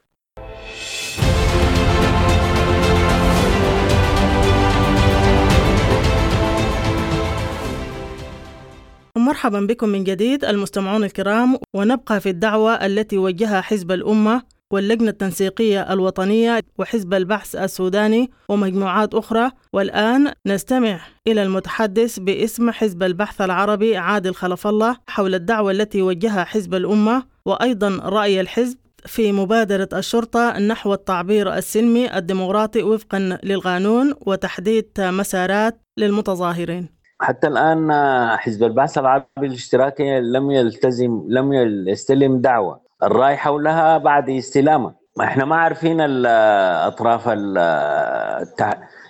مرحبا 9.17 9.59
بكم 9.59 9.89
من 9.89 10.03
جديد 10.03 10.45
المستمعون 10.45 11.03
الكرام 11.03 11.57
ونبقى 11.73 12.19
في 12.21 12.29
الدعوة 12.29 12.73
التي 12.85 13.17
وجهها 13.17 13.61
حزب 13.61 13.91
الأمة 13.91 14.54
واللجنة 14.73 15.09
التنسيقية 15.09 15.93
الوطنية 15.93 16.59
وحزب 16.77 17.13
البحث 17.13 17.55
السوداني 17.55 18.31
ومجموعات 18.49 19.13
أخرى. 19.13 19.51
والآن 19.73 20.31
نستمع 20.47 20.99
إلى 21.27 21.43
المتحدث 21.43 22.19
باسم 22.19 22.71
حزب 22.71 23.03
البحث 23.03 23.41
العربي 23.41 23.97
عادل 23.97 24.33
خلف 24.33 24.67
الله 24.67 24.97
حول 25.07 25.35
الدعوة 25.35 25.71
التي 25.71 26.01
وجهها 26.01 26.43
حزب 26.43 26.73
الأمة 26.75 27.23
وأيضا 27.45 27.99
رأي 28.03 28.41
الحزب 28.41 28.77
في 29.05 29.31
مبادرة 29.31 29.89
الشرطة 29.93 30.59
نحو 30.59 30.93
التعبير 30.93 31.53
السلمي 31.53 32.17
الديمقراطي 32.17 32.83
وفقا 32.83 33.39
للقانون 33.43 34.13
وتحديد 34.25 34.89
مسارات 34.99 35.81
للمتظاهرين. 35.97 36.89
حتى 37.21 37.47
الآن 37.47 37.91
حزب 38.37 38.63
البعث 38.63 38.97
العربي 38.97 39.27
الاشتراكي 39.47 40.19
لم 40.19 40.51
يلتزم 40.51 41.23
لم 41.27 41.53
يستلم 41.87 42.41
دعوة. 42.41 42.84
الراي 43.03 43.37
حولها 43.37 43.97
بعد 43.97 44.29
استلامها 44.29 44.95
ما 45.17 45.25
إحنا 45.25 45.45
ما 45.45 45.55
عارفين 45.55 46.01
الاطراف 46.01 47.27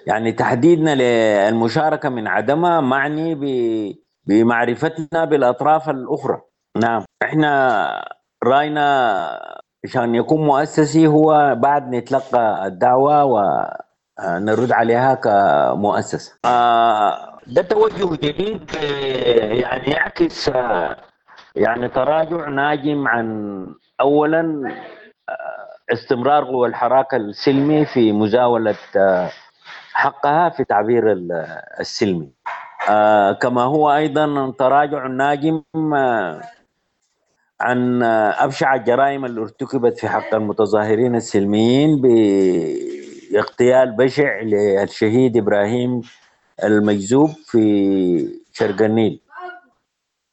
يعني 0.08 0.32
تحديدنا 0.32 0.96
للمشاركة 0.96 2.10
من 2.10 2.27
عدمها 2.27 2.82
معني 2.82 3.36
بمعرفتنا 4.27 5.25
بالأطراف 5.25 5.89
الأخرى. 5.89 6.42
نعم. 6.77 7.04
إحنا 7.24 8.15
رأينا 8.44 9.39
عشان 9.86 10.15
يكون 10.15 10.46
مؤسسي 10.46 11.08
هو 11.08 11.56
بعد 11.58 11.89
نتلقى 11.96 12.68
الدعوة 12.68 13.24
ونرد 13.24 14.72
عليها 14.72 15.13
كمؤسسة. 15.13 16.34
ده 17.48 17.62
توجه 17.62 18.15
جديد 18.15 18.74
يعني 19.62 19.92
يعكس 19.92 20.51
يعني 21.56 21.88
تراجع 21.90 22.50
ناجم 22.50 23.08
عن 23.08 23.68
اولا 24.02 24.72
استمرار 25.94 26.44
قوى 26.44 26.68
الحراك 26.68 27.14
السلمي 27.14 27.86
في 27.86 28.12
مزاولة 28.12 28.76
حقها 29.94 30.50
في 30.50 30.64
تعبير 30.64 31.12
السلمي. 31.80 32.30
كما 33.42 33.62
هو 33.62 33.96
أيضا 33.96 34.52
تراجع 34.60 35.08
ناجم 35.08 35.62
عن 37.62 38.04
أبشع 38.04 38.76
الجرائم 38.76 39.26
اللي 39.26 39.42
ارتكبت 39.42 39.98
في 39.98 40.08
حق 40.08 40.36
المتظاهرين 40.36 41.16
السلميين 41.16 42.02
باغتيال 43.32 43.92
بشع 43.92 44.42
للشهيد 44.42 45.38
إبراهيم 45.38 46.02
المجذوب 46.64 47.30
في 47.30 48.42
شرق 48.54 48.82
النيل. 48.82 49.22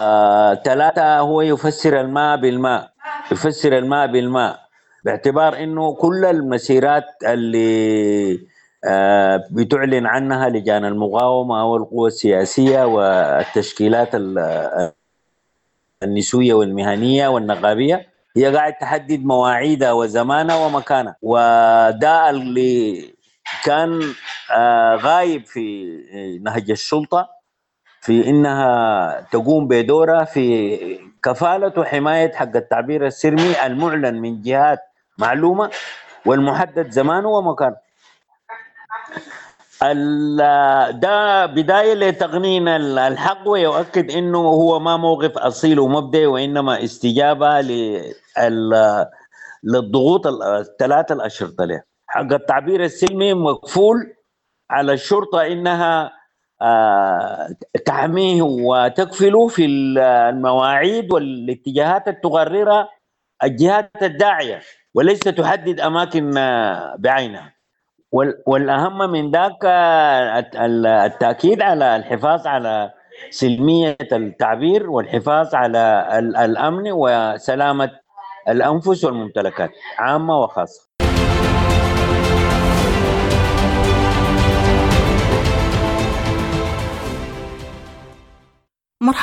آه، 0.02 0.54
ثلاثة 0.54 1.18
هو 1.18 1.40
يفسر 1.42 2.00
الماء 2.00 2.36
بالماء 2.36 2.90
يفسر 3.32 3.78
الماء 3.78 4.06
بالماء 4.06 4.60
باعتبار 5.04 5.56
إنه 5.62 5.94
كل 5.94 6.24
المسيرات 6.24 7.04
اللي 7.26 8.40
آه 8.84 9.44
بتعلن 9.50 10.06
عنها 10.06 10.48
لجان 10.48 10.84
المقاومة 10.84 11.60
أو 11.60 11.76
القوى 11.76 12.08
السياسية 12.08 12.84
والتشكيلات 12.86 14.10
النسوية 16.02 16.54
والمهنية 16.54 17.28
والنقابية 17.28 18.06
هي 18.36 18.56
قاعد 18.56 18.72
تحدد 18.72 19.24
مواعيدها 19.24 19.92
وزمانها 19.92 20.66
ومكانها. 20.66 21.16
وده 21.22 22.30
اللي 22.30 23.14
كان 23.64 24.00
آه 24.50 24.96
غايب 24.96 25.46
في 25.46 26.38
نهج 26.42 26.70
السلطة. 26.70 27.41
في 28.02 28.26
إنها 28.30 29.20
تقوم 29.32 29.68
بدورها 29.68 30.24
في 30.24 30.98
كفالة 31.22 31.72
وحمايه 31.80 32.32
حق 32.32 32.56
التعبير 32.56 33.06
السلمي 33.06 33.66
المعلن 33.66 34.20
من 34.20 34.42
جهات 34.42 34.80
معلومة 35.18 35.70
والمحدد 36.26 36.90
زمانه 36.90 37.28
ومكانه. 37.28 37.76
ده 40.90 41.46
بداية 41.46 41.94
لتقنين 41.94 42.68
الحق 42.68 43.48
ويؤكد 43.48 44.10
إنه 44.10 44.38
هو 44.38 44.78
ما 44.78 44.96
موقف 44.96 45.38
أصيل 45.38 45.80
ومبدئي 45.80 46.26
وإنما 46.26 46.84
استجابة 46.84 47.60
للضغوط 49.64 50.26
الثلاثه 50.26 51.14
الأشرطة 51.14 51.64
له. 51.64 51.82
حق 52.06 52.32
التعبير 52.32 52.84
السلمي 52.84 53.34
مكفول 53.34 54.14
على 54.70 54.92
الشرطة 54.92 55.46
إنها 55.46 56.12
تحميه 57.86 58.42
وتكفله 58.42 59.48
في 59.48 59.66
المواعيد 59.66 61.12
والاتجاهات 61.12 62.08
اللي 62.08 62.20
تقررها 62.20 62.88
الجهات 63.44 63.90
الداعية 64.02 64.60
وليس 64.94 65.20
تحدد 65.20 65.80
أماكن 65.80 66.30
بعينها. 66.98 67.52
والأهم 68.46 69.10
من 69.10 69.30
ذاك 69.30 69.64
التأكيد 71.06 71.62
على 71.62 71.96
الحفاظ 71.96 72.46
على 72.46 72.90
سلمية 73.30 73.96
التعبير 74.12 74.90
والحفاظ 74.90 75.54
على 75.54 76.08
الأمن 76.44 76.92
وسلامة 76.92 77.90
الأنفس 78.48 79.04
والممتلكات 79.04 79.70
عامة 79.98 80.40
وخاصة. 80.40 80.91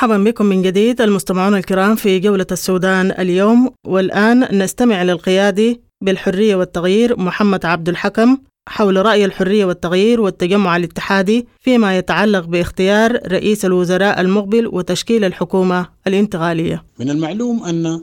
مرحبا 0.00 0.18
بكم 0.30 0.46
من 0.46 0.62
جديد 0.62 1.00
المستمعون 1.00 1.54
الكرام 1.54 1.96
في 1.96 2.18
جولة 2.18 2.46
السودان 2.52 3.10
اليوم. 3.10 3.70
والآن 3.86 4.58
نستمع 4.62 5.02
للقيادي 5.02 5.80
بالحرية 6.00 6.56
والتغيير 6.56 7.18
محمد 7.18 7.66
عبد 7.66 7.88
الحكم 7.88 8.38
حول 8.68 9.06
رأي 9.06 9.24
الحرية 9.24 9.64
والتغيير 9.64 10.20
والتجمع 10.20 10.76
الاتحادي 10.76 11.46
فيما 11.60 11.98
يتعلق 11.98 12.44
باختيار 12.44 13.20
رئيس 13.32 13.64
الوزراء 13.64 14.20
المقبل 14.20 14.66
وتشكيل 14.66 15.24
الحكومة 15.24 15.86
الانتقالية. 16.06 16.84
من 16.98 17.10
المعلوم 17.10 17.64
أن 17.64 18.02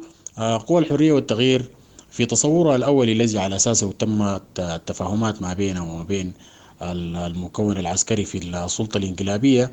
قوى 0.68 0.82
الحرية 0.82 1.12
والتغيير 1.12 1.66
في 2.12 2.26
تصورها 2.26 2.76
الأول 2.76 3.10
الذي 3.10 3.40
على 3.40 3.56
أساسه 3.56 3.92
تمت 3.92 4.60
التفاهمات 4.60 5.42
ما 5.42 5.54
بينه 5.54 5.94
وما 5.94 6.04
بين 6.04 6.34
المكون 6.82 7.78
العسكري 7.78 8.26
في 8.26 8.38
السلطة 8.38 8.98
الانقلابية 8.98 9.72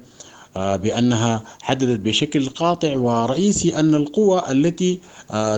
بأنها 0.56 1.42
حددت 1.62 2.00
بشكل 2.00 2.46
قاطع 2.48 2.96
ورئيسي 2.96 3.78
أن 3.78 3.94
القوى 3.94 4.42
التي 4.50 4.98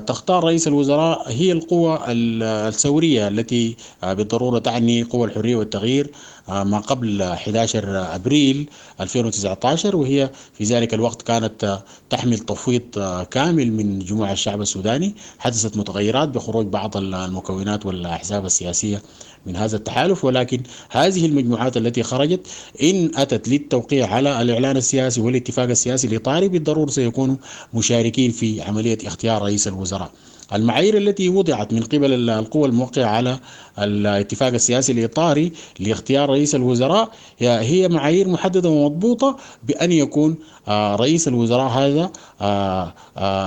تختار 0.06 0.44
رئيس 0.44 0.68
الوزراء 0.68 1.24
هي 1.32 1.52
القوى 1.52 1.98
الثورية 2.08 3.28
التي 3.28 3.76
بالضرورة 4.02 4.58
تعني 4.58 5.02
قوى 5.02 5.26
الحرية 5.26 5.56
والتغيير. 5.56 6.10
ما 6.48 6.78
قبل 6.78 7.22
11 7.22 8.14
أبريل 8.14 8.68
2019 9.00 9.96
وهي 9.96 10.30
في 10.54 10.64
ذلك 10.64 10.94
الوقت 10.94 11.22
كانت 11.22 11.82
تحمل 12.10 12.38
تفويض 12.38 12.82
كامل 13.30 13.72
من 13.72 13.98
جموع 13.98 14.32
الشعب 14.32 14.60
السوداني 14.60 15.14
حدثت 15.38 15.76
متغيرات 15.76 16.28
بخروج 16.28 16.66
بعض 16.66 16.96
المكونات 16.96 17.86
والأحزاب 17.86 18.46
السياسية 18.46 19.02
من 19.46 19.56
هذا 19.56 19.76
التحالف. 19.76 20.24
ولكن 20.24 20.62
هذه 20.90 21.26
المجموعات 21.26 21.76
التي 21.76 22.02
خرجت 22.02 22.46
إن 22.82 23.10
أتت 23.14 23.48
للتوقيع 23.48 24.14
على 24.14 24.42
الإعلان 24.42 24.76
السياسي 24.76 25.20
والاتفاق 25.20 25.68
السياسي 25.68 26.06
الإطاري 26.06 26.48
بالضرورة 26.48 26.90
سيكونوا 26.90 27.36
مشاركين 27.74 28.30
في 28.30 28.62
عملية 28.62 28.98
اختيار 29.06 29.42
رئيس 29.42 29.68
الوزراء. 29.68 30.10
المعايير 30.54 30.96
التي 30.96 31.28
وضعت 31.28 31.72
من 31.72 31.82
قبل 31.82 32.30
القوى 32.30 32.68
الموقعة 32.68 33.04
على 33.04 33.38
الاتفاق 33.78 34.52
السياسي 34.52 34.92
الإطاري 34.92 35.52
لاختيار 35.80 36.30
رئيس 36.30 36.54
الوزراء 36.54 37.10
هي 37.40 37.88
معايير 37.88 38.28
محددة 38.28 38.68
ومضبوطة 38.68 39.36
بأن 39.64 39.92
يكون 39.92 40.36
رئيس 40.68 41.28
الوزراء 41.28 41.68
هذا 41.68 42.10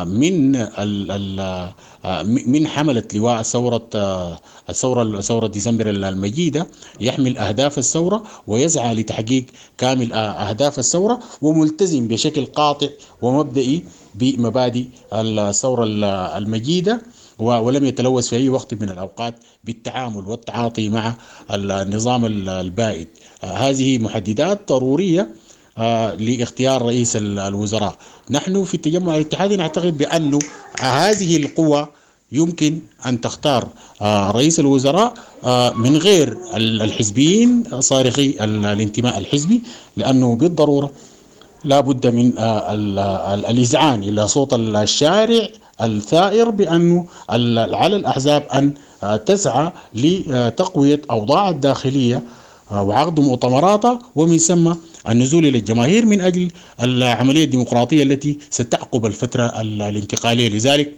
من 0.05 0.51
من 2.47 2.67
حملة 2.67 3.03
لواء 3.13 3.41
ثورة 3.41 3.89
الثورة 4.69 5.21
ثورة 5.21 5.47
ديسمبر 5.47 5.89
المجيدة 5.89 6.67
يحمل 7.01 7.37
أهداف 7.37 7.77
الثورة 7.77 8.23
ويسعى 8.47 8.95
لتحقيق 8.95 9.45
كامل 9.77 10.13
أهداف 10.13 10.79
الثورة 10.79 11.19
وملتزم 11.41 12.07
بشكل 12.07 12.45
قاطع 12.45 12.87
ومبدئي 13.21 13.83
بمبادئ 14.15 14.85
الثورة 15.13 15.85
المجيدة 16.37 17.01
ولم 17.39 17.85
يتلوث 17.85 18.27
في 18.27 18.35
أي 18.35 18.49
وقت 18.49 18.73
من 18.73 18.89
الأوقات 18.89 19.35
بالتعامل 19.63 20.27
والتعاطي 20.27 20.89
مع 20.89 21.13
النظام 21.51 22.25
البائد. 22.25 23.07
هذه 23.43 23.97
محددات 23.97 24.69
ضرورية 24.69 25.29
آه، 25.77 26.13
لاختيار 26.13 26.81
رئيس 26.81 27.15
الوزراء. 27.15 27.95
نحن 28.29 28.63
في 28.63 28.73
التجمع 28.73 29.15
الاتحادي 29.15 29.55
نعتقد 29.55 29.97
بأن 29.97 30.39
هذه 30.79 31.37
القوى 31.37 31.87
يمكن 32.31 32.79
أن 33.05 33.21
تختار 33.21 33.67
آه، 34.01 34.31
رئيس 34.31 34.59
الوزراء 34.59 35.13
آه، 35.43 35.73
من 35.73 35.97
غير 35.97 36.37
الحزبيين 36.55 37.63
صارخي 37.79 38.35
الانتماء 38.41 39.17
الحزبي 39.17 39.61
لأنه 39.97 40.35
بالضرورة 40.35 40.91
لا 41.63 41.79
بد 41.79 42.07
من 42.07 42.33
الإذعان 43.49 44.03
إلى 44.03 44.27
صوت 44.27 44.53
الشارع 44.53 45.47
الثائر 45.81 46.49
بأنه 46.49 47.05
على 47.29 47.95
الأحزاب 47.95 48.47
أن 48.53 48.73
تسعى 49.25 49.71
لتقوية 49.93 51.01
أوضاع 51.11 51.49
الداخلية 51.49 52.23
وعقد 52.71 53.19
مؤتمراتها 53.19 53.99
ومن 54.15 54.37
ثم 54.37 54.73
النزول 55.09 55.45
إلى 55.45 55.57
الجماهير 55.57 56.05
من 56.05 56.21
أجل 56.21 56.51
العملية 56.83 57.43
الديمقراطية 57.43 58.03
التي 58.03 58.39
ستعقب 58.49 59.05
الفترة 59.05 59.61
الانتقالية. 59.61 60.49
لذلك 60.49 60.93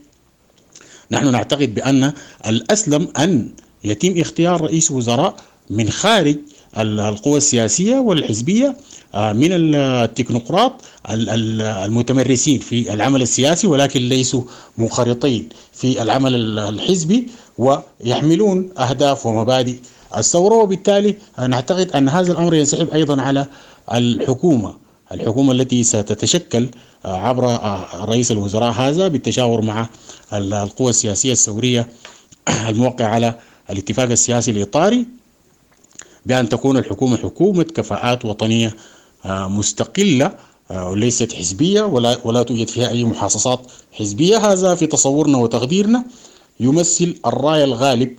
نحن 1.11 1.31
نعتقد 1.31 1.73
بأن 1.75 2.13
الأسلم 2.47 3.07
أن 3.19 3.49
يتم 3.83 4.19
اختيار 4.21 4.61
رئيس 4.61 4.91
وزراء 4.91 5.35
من 5.69 5.89
خارج 5.89 6.35
القوى 6.77 7.37
السياسية 7.37 7.95
والحزبية 7.95 8.75
آه، 9.15 9.33
من 9.33 9.75
التكنوقراط 9.75 10.73
المتمرسين 11.09 12.59
في 12.59 12.93
العمل 12.93 13.21
السياسي 13.21 13.67
ولكن 13.67 13.99
ليسوا 14.01 14.43
منخرطين 14.77 15.49
في 15.73 16.01
العمل 16.01 16.59
الحزبي 16.59 17.27
ويحملون 17.57 18.69
أهداف 18.77 19.25
ومبادئ 19.25 19.75
الثورة. 20.17 20.55
وبالتالي 20.55 21.15
نعتقد 21.47 21.91
أن 21.91 22.09
هذا 22.09 22.31
الأمر 22.31 22.53
ينسحب 22.53 22.89
أيضا 22.89 23.21
على 23.21 23.45
الحكومة 23.93 24.73
الحكومة 25.11 25.51
التي 25.51 25.83
ستتشكل 25.83 26.69
عبر 27.05 27.59
رئيس 27.95 28.31
الوزراء 28.31 28.71
هذا 28.71 29.07
بالتشاور 29.07 29.61
مع 29.61 29.89
القوى 30.33 30.89
السياسية 30.89 31.31
الثورية 31.31 31.87
الموقع 32.69 33.05
على 33.05 33.35
الاتفاق 33.69 34.11
السياسي 34.11 34.51
الإطاري. 34.51 35.05
بأن 36.25 36.49
تكون 36.49 36.77
الحكومة 36.77 37.17
حكومة 37.17 37.63
كفاءات 37.63 38.25
وطنية 38.25 38.75
مستقلة 39.25 40.31
وليست 40.69 41.33
حزبية 41.33 41.81
ولا, 41.81 42.17
ولا 42.23 42.43
توجد 42.43 42.67
فيها 42.67 42.89
أي 42.89 43.03
محاصصات 43.03 43.59
حزبية. 43.91 44.37
هذا 44.51 44.75
في 44.75 44.87
تصورنا 44.87 45.37
وتقديرنا. 45.37 46.03
يمثل 46.59 47.15
الرأي 47.25 47.63
الغالب 47.63 48.15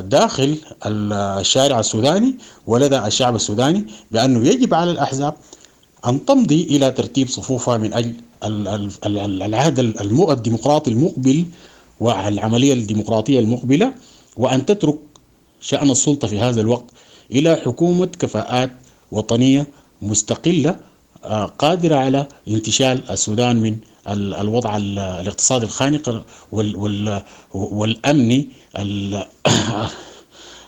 داخل 0.00 0.56
الشارع 0.86 1.80
السوداني 1.80 2.34
ولدى 2.66 2.98
الشعب 2.98 3.34
السوداني 3.34 3.84
بأنه 4.10 4.48
يجب 4.48 4.74
على 4.74 4.90
الأحزاب 4.90 5.34
أن 6.06 6.24
تمضي 6.24 6.62
إلى 6.62 6.90
ترتيب 6.90 7.28
صفوفها 7.28 7.76
من 7.76 7.92
أجل 7.94 8.14
العهد 9.42 9.78
الديمقراطي 10.30 10.90
المقبل 10.90 11.44
والعملية 12.00 12.72
الديمقراطية 12.72 13.40
المقبلة 13.40 13.92
وأن 14.36 14.66
تترك 14.66 14.98
شأن 15.60 15.90
السلطة 15.90 16.28
في 16.28 16.38
هذا 16.40 16.60
الوقت 16.60 16.84
إلى 17.32 17.56
حكومة 17.56 18.06
كفاءات 18.06 18.70
وطنية 19.12 19.66
مستقلة 20.02 20.76
آه، 21.24 21.44
قادرة 21.44 21.96
على 21.96 22.26
انتشال 22.48 23.10
السودان 23.10 23.56
من 23.56 23.76
الوضع 24.08 24.76
الاقتصادي 24.76 25.66
الخانق 25.66 26.24
والأمني 27.52 28.48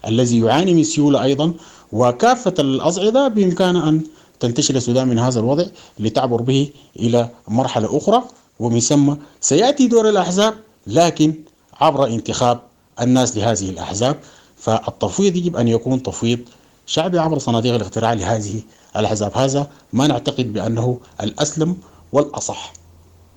الذي 0.08 0.38
يعاني 0.40 0.74
من 0.74 0.84
سيولة 0.84 1.22
أيضا. 1.22 1.54
وكافة 1.92 2.54
الأصعدة 2.58 3.28
بإمكانها 3.28 3.88
أن 3.88 4.02
تنتشل 4.40 4.76
السودان 4.76 5.08
من 5.08 5.18
هذا 5.18 5.40
الوضع 5.40 5.64
لتعبر 5.98 6.42
به 6.42 6.70
إلى 6.98 7.28
مرحلة 7.48 7.96
أخرى. 7.96 8.24
ومن 8.60 8.80
ثم 8.80 9.14
سيأتي 9.40 9.86
دور 9.86 10.08
الأحزاب 10.08 10.54
لكن 10.86 11.34
عبر 11.80 12.06
انتخاب 12.06 12.60
الناس 13.00 13.36
لهذه 13.36 13.70
الأحزاب 13.70 14.16
فالتفويض 14.60 15.36
يجب 15.36 15.56
أن 15.56 15.68
يكون 15.68 16.02
تفويض 16.02 16.38
شعبي 16.86 17.18
عبر 17.18 17.38
صناديق 17.38 17.74
الاقتراع 17.74 18.12
لهذه 18.12 18.62
الأحزاب. 18.96 19.32
هذا 19.38 19.70
ما 19.92 20.06
نعتقد 20.06 20.52
بأنه 20.52 21.00
الأسلم 21.22 21.76
والأصح. 22.12 22.72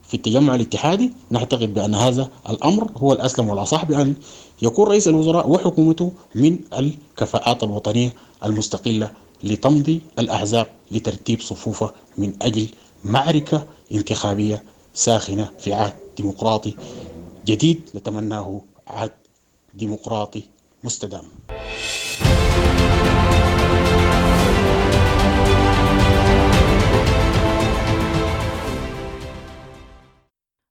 في 0.08 0.14
التجمع 0.14 0.56
الاتحادي 0.56 1.14
نعتقد 1.30 1.74
بأن 1.74 1.96
هذا 1.96 2.30
الأمر 2.50 2.92
هو 2.98 3.14
الأسلم 3.14 3.50
والأصح 3.50 3.86
بأن 3.86 4.16
يكون 4.62 4.88
رئيس 4.88 5.08
الوزراء 5.08 5.50
وحكومته 5.50 6.12
من 6.36 6.60
الكفاءات 6.78 7.64
الوطنية 7.64 8.14
المستقلة 8.46 9.12
لتمضي 9.44 10.02
الأحزاب 10.20 10.68
لترتيب 10.92 11.42
صفوفها 11.42 11.94
من 12.18 12.34
أجل 12.42 12.68
معركة 13.04 13.66
انتخابية 13.92 14.64
ساخنة 14.94 15.50
في 15.60 15.74
عهد 15.74 15.94
ديمقراطي 16.18 16.76
جديد 17.46 17.90
نتمناه 17.96 18.62
عهد 18.88 19.12
ديمقراطي 19.74 20.44
مستدام. 20.84 21.24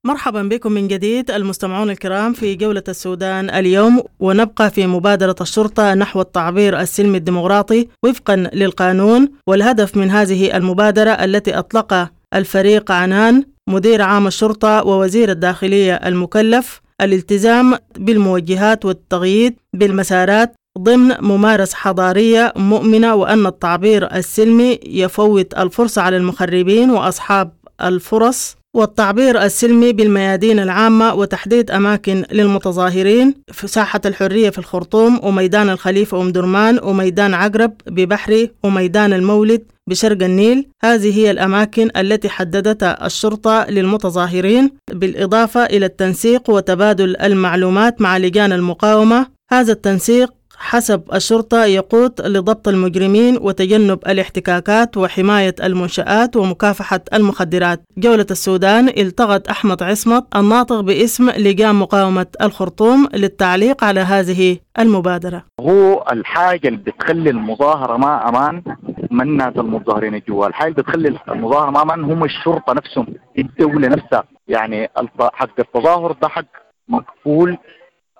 مرحبا 0.06 0.42
بكم 0.42 0.72
من 0.72 0.88
جديد 0.88 1.30
المستمعون 1.30 1.90
الكرام 1.90 2.32
في 2.32 2.54
جولة 2.54 2.82
السودان 2.88 3.50
اليوم 3.50 4.02
ونبقى 4.20 4.70
في 4.70 4.86
مبادرة 4.86 5.36
الشرطة 5.40 5.94
نحو 5.94 6.20
التعبير 6.20 6.80
السلمي 6.80 7.18
الديمقراطي 7.18 7.88
وفقا 8.04 8.36
للقانون 8.36 9.28
والهدف 9.46 9.96
من 9.96 10.10
هذه 10.10 10.56
المبادرة 10.56 11.10
التي 11.10 11.58
أطلق 11.58 12.10
الفريق 12.34 12.90
عنان 12.92 13.44
مدير 13.68 14.02
عام 14.02 14.26
الشرطة 14.26 14.84
ووزير 14.86 15.30
الداخلية 15.30 15.94
المكلف 15.94 16.80
الالتزام 17.02 17.74
بالموجهات 17.98 18.84
والتغييد 18.84 19.54
بالمسارات 19.72 20.54
ضمن 20.78 21.14
ممارسة 21.20 21.76
حضارية 21.76 22.52
مؤمنة 22.56 23.14
وأن 23.14 23.46
التعبير 23.46 24.14
السلمي 24.16 24.78
يفوت 24.86 25.54
الفرصة 25.54 26.02
على 26.02 26.16
المخربين 26.16 26.90
وأصحاب 26.90 27.52
الفرص 27.82 28.56
والتعبير 28.76 29.42
السلمي 29.42 29.92
بالميادين 29.92 30.58
العامة 30.58 31.14
وتحديد 31.14 31.70
أماكن 31.70 32.24
للمتظاهرين 32.32 33.34
في 33.52 33.66
ساحة 33.68 34.00
الحرية 34.06 34.50
في 34.50 34.58
الخرطوم 34.58 35.20
وميدان 35.22 35.70
الخليفة 35.70 36.20
أم 36.22 36.32
درمان 36.32 36.80
وميدان 36.82 37.34
عقرب 37.34 37.72
ببحري 37.86 38.50
وميدان 38.62 39.12
المولد 39.12 39.62
بشرق 39.90 40.24
النيل. 40.24 40.68
هذه 40.82 41.18
هي 41.18 41.30
الأماكن 41.30 41.90
التي 41.96 42.28
حددتها 42.28 43.06
الشرطة 43.06 43.66
للمتظاهرين 43.70 44.70
بالإضافة 44.90 45.64
إلى 45.64 45.86
التنسيق 45.86 46.50
وتبادل 46.50 47.16
المعلومات 47.16 48.00
مع 48.00 48.18
لجان 48.18 48.52
المقاومة. 48.52 49.26
هذا 49.50 49.72
التنسيق 49.72 50.34
حسب 50.64 51.02
الشرطة 51.14 51.64
يقود 51.64 52.20
لضبط 52.20 52.68
المجرمين 52.68 53.36
وتجنب 53.40 53.98
الاحتكاكات 54.08 54.96
وحماية 54.96 55.54
المنشآت 55.62 56.36
ومكافحة 56.36 57.00
المخدرات. 57.14 57.80
جولة 57.98 58.26
السودان 58.30 58.88
التقط 58.88 59.48
أحمد 59.50 59.82
عصمت 59.82 60.36
الناطق 60.36 60.80
باسم 60.80 61.30
لجان 61.30 61.74
مقاومة 61.74 62.26
الخرطوم 62.42 63.08
للتعليق 63.14 63.84
على 63.84 64.00
هذه 64.00 64.58
المبادرة. 64.78 65.44
هو 65.60 66.04
الحاجة 66.12 66.68
اللي 66.68 66.78
بتخلي 66.78 67.30
المظاهرة 67.30 67.96
ما 67.96 68.28
أمان 68.28 68.62
من 69.10 69.20
الناس 69.20 69.52
المتظاهرين 69.56 70.14
الجوا 70.14 70.46
الحاجة 70.46 70.68
اللي 70.70 70.82
بتخلي 70.82 71.18
المظاهرة 71.28 71.70
ما 71.70 71.82
أمان 71.82 72.04
هم 72.04 72.24
الشرطة 72.24 72.72
نفسهم 72.74 73.06
الدولة 73.38 73.88
نفسها. 73.88 74.24
يعني 74.48 74.88
حق 75.20 75.60
التظاهر 75.60 76.12
ده 76.22 76.28
حق 76.28 76.44
مقفول 76.88 77.58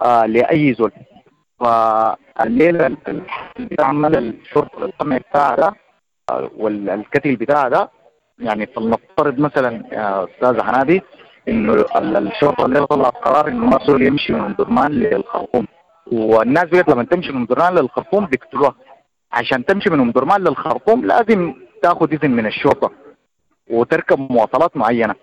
آه 0.03 0.27
لأي 0.27 0.75
زول 0.75 0.93
فالليله 2.37 2.97
عمل 3.81 4.17
الشرطه 4.17 4.85
القمعي 4.85 5.19
بتاعها 5.19 5.57
ده 5.57 5.73
والكتل 6.57 7.37
بتاعها 7.37 7.69
ده 7.69 7.91
يعني 8.39 8.67
فلنفترض 8.67 9.39
مثلا 9.39 9.85
يا 9.93 10.25
أستاذ 10.25 10.63
حنادي 10.63 11.03
إنه 11.49 11.85
الشرطه 11.97 12.67
اللي 12.67 12.87
طلعت 12.87 13.15
قرار 13.17 13.49
إنه 13.49 13.67
مسؤول 13.67 14.03
يمشي 14.03 14.33
من 14.33 14.55
درمان 14.59 14.91
للخرطوم. 14.93 15.67
والناس 16.13 16.65
بيت 16.65 16.89
لما 16.89 17.05
تمشي 17.05 17.33
من 17.33 17.47
درمان 17.47 17.75
للخرطوم 17.75 18.27
بيقتلوها. 18.27 18.75
عشان 19.33 19.65
تمشي 19.65 19.91
من 19.91 20.13
درمان 20.13 20.41
للخرطوم 20.41 21.05
لازم 21.05 21.55
تاخذ 21.83 22.13
إذن 22.13 22.31
من 22.31 22.47
الشرطة 22.47 22.91
وتركب 23.71 24.19
مواصلات 24.33 24.77
معينة. 24.77 25.15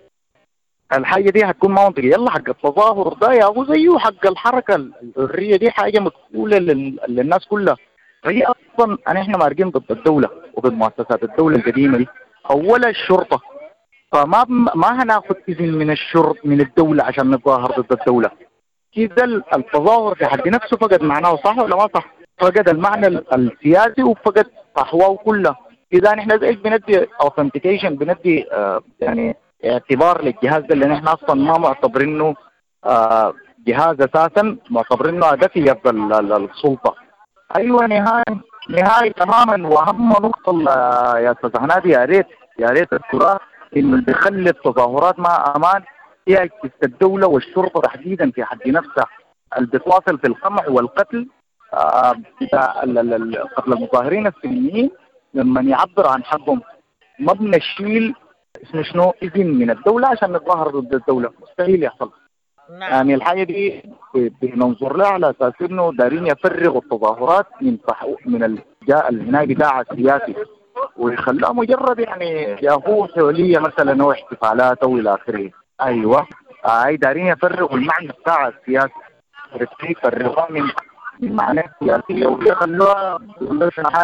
الحاجة 0.93 1.29
دي 1.29 1.43
هتكون 1.45 1.71
ما 1.71 1.85
منطقيه 1.85 2.11
يلا 2.13 2.29
حق 2.31 2.49
التظاهر 2.49 3.13
ده 3.13 3.33
يا 3.33 3.45
هو 3.45 3.65
زيه 3.65 3.97
حق 3.97 4.27
الحركة 4.27 4.75
الحريه 4.75 5.55
دي 5.55 5.71
حاجة 5.71 5.99
مقبولة 5.99 6.57
للناس 7.07 7.45
كلها. 7.45 7.75
فهي 8.23 8.43
أصلا 8.43 8.97
إحنا 9.07 9.37
مارقين 9.37 9.69
ضد 9.69 9.91
الدولة 9.91 10.29
وضد 10.53 10.73
مؤسسات 10.73 11.23
الدولة 11.23 11.55
القديمة 11.57 11.97
دي. 11.97 12.07
أولا 12.51 12.89
الشرطة. 12.89 13.41
فما 14.11 14.45
ما 14.75 15.03
هناخذ 15.03 15.35
إذن 15.49 15.71
من 15.73 15.91
الشرط 15.91 16.37
من 16.45 16.61
الدولة 16.61 17.03
عشان 17.03 17.31
نتظاهر 17.31 17.81
ضد 17.81 17.91
الدولة. 17.91 18.31
كده 18.93 19.25
التظاهر 19.55 20.15
في 20.15 20.25
حد 20.25 20.47
نفسه 20.47 20.77
فقد 20.77 21.03
معناه 21.03 21.35
صح 21.35 21.57
ولا 21.57 21.75
ما 21.75 21.87
صح؟ 21.93 22.13
فقد 22.37 22.69
المعنى 22.69 23.07
السياسي 23.07 24.03
وفقد 24.03 24.45
صحواه 24.77 25.15
كله. 25.15 25.55
اذا 25.93 26.15
نحن 26.15 26.39
زي 26.39 26.51
بندي 26.51 27.05
اوثنتيكيشن 27.21 27.95
بندي 27.95 28.51
آه 28.51 28.81
يعني 28.99 29.35
اعتبار 29.65 30.21
للجهاز 30.23 30.61
ده 30.63 30.73
اللي 30.73 30.85
نحن 30.85 31.07
أصلا 31.07 31.35
ما 31.35 31.57
معتبرينه 31.57 32.35
آه 32.85 33.33
جهاز 33.67 34.01
أساسا 34.01 34.57
معتبرينه 34.69 35.17
ال- 35.89 36.33
السلطة. 36.33 36.95
أيوه 37.55 37.85
نهاية 37.87 38.23
نهاية 38.69 39.11
تماما. 39.11 39.67
وأهم 39.67 40.09
نقطة 40.09 40.69
آه، 40.71 41.17
يا 41.19 41.31
أستاذ 41.31 41.51
هنادي 41.61 41.89
يا 41.89 42.05
ريت 42.05 42.27
يا 42.59 42.69
ريت 42.69 42.93
التراث 42.93 43.41
إنه 43.77 44.01
بيخلي 44.01 44.49
التظاهرات 44.49 45.19
مع 45.19 45.53
أمان 45.55 45.83
هي 46.27 46.49
الدولة 46.83 47.27
والشرطة 47.27 47.81
تحديدا 47.81 48.31
في 48.31 48.43
حد 48.43 48.67
نفسها 48.67 49.05
اللي 49.57 49.67
بتواصل 49.67 50.19
في 50.19 50.27
القمع 50.27 50.63
والقتل 50.67 51.27
آه، 51.73 52.13
بتاع 52.41 52.83
ال- 52.83 53.47
قتل 53.55 53.73
المظاهرين 53.73 54.27
السلميين 54.27 54.91
لما 55.33 55.61
يعبر 55.61 56.07
عن 56.07 56.23
حقهم 56.23 56.61
ما 57.19 57.33
بنشيل 57.33 58.15
اسمه 58.63 58.83
شنو؟ 58.83 59.13
إذن 59.23 59.47
من 59.47 59.69
الدولة 59.69 60.07
عشان 60.07 60.33
نتظاهر 60.33 60.67
ضد 60.69 60.93
الدولة. 60.93 61.29
مستحيل 61.41 61.83
يحصل. 61.83 62.11
نعم. 62.79 62.91
يعني 62.91 63.15
الحاجة 63.15 63.43
دي 63.43 63.83
بننظر 64.15 64.97
لها 64.97 65.07
على 65.07 65.29
أساس 65.29 65.53
إنه 65.61 65.91
دارين 65.93 66.27
يفرغوا 66.27 66.81
التظاهرات 66.81 67.45
من 67.61 67.77
صح 67.87 68.05
من 68.25 68.43
الجاء 68.43 69.09
البناء 69.09 69.45
بتاعها 69.45 69.81
السياسي. 69.81 70.35
ويخلوها 70.97 71.53
مجرد 71.53 71.99
يعني 71.99 72.57
ياهو 72.61 73.07
حوليه 73.07 73.59
مثلا 73.59 74.03
أو 74.03 74.11
احتفالات 74.11 74.83
أو 74.83 74.97
إلى 74.97 75.13
آخره. 75.13 75.49
أيوه. 75.81 76.27
هاي 76.65 76.97
دارين 76.97 77.27
يفرغوا 77.27 77.77
المعنى 77.77 78.07
بتاعها 78.07 78.49
السياسي. 78.49 78.93
يفرغوها 79.89 80.47
من 80.51 81.35
معنى 81.35 81.63
السياسي 81.65 82.25
ويخلوها 82.25 83.19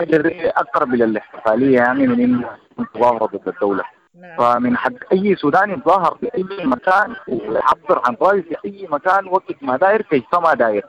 دي 0.03 0.49
أقرب 0.49 0.93
إلى 0.93 1.03
الاحتفالية 1.03 1.75
يعني 1.75 2.07
من 2.07 2.19
إنه 2.19 2.49
مظاهره 2.95 3.25
ضد 3.25 3.47
الدولة. 3.47 3.83
نعم. 4.21 4.37
فمن 4.37 4.77
حق 4.77 4.91
أي 5.11 5.35
سوداني 5.35 5.73
يتظاهر 5.73 6.17
في 6.19 6.31
أي 6.37 6.65
مكان 6.65 7.15
ويعبر 7.27 8.01
عن 8.05 8.17
رايه 8.21 8.41
في 8.41 8.55
أي 8.65 8.87
مكان 8.91 9.27
وقت 9.27 9.55
ما 9.63 9.77
داير 9.77 10.01
كيف 10.01 10.35
ما 10.35 10.53
داير. 10.53 10.85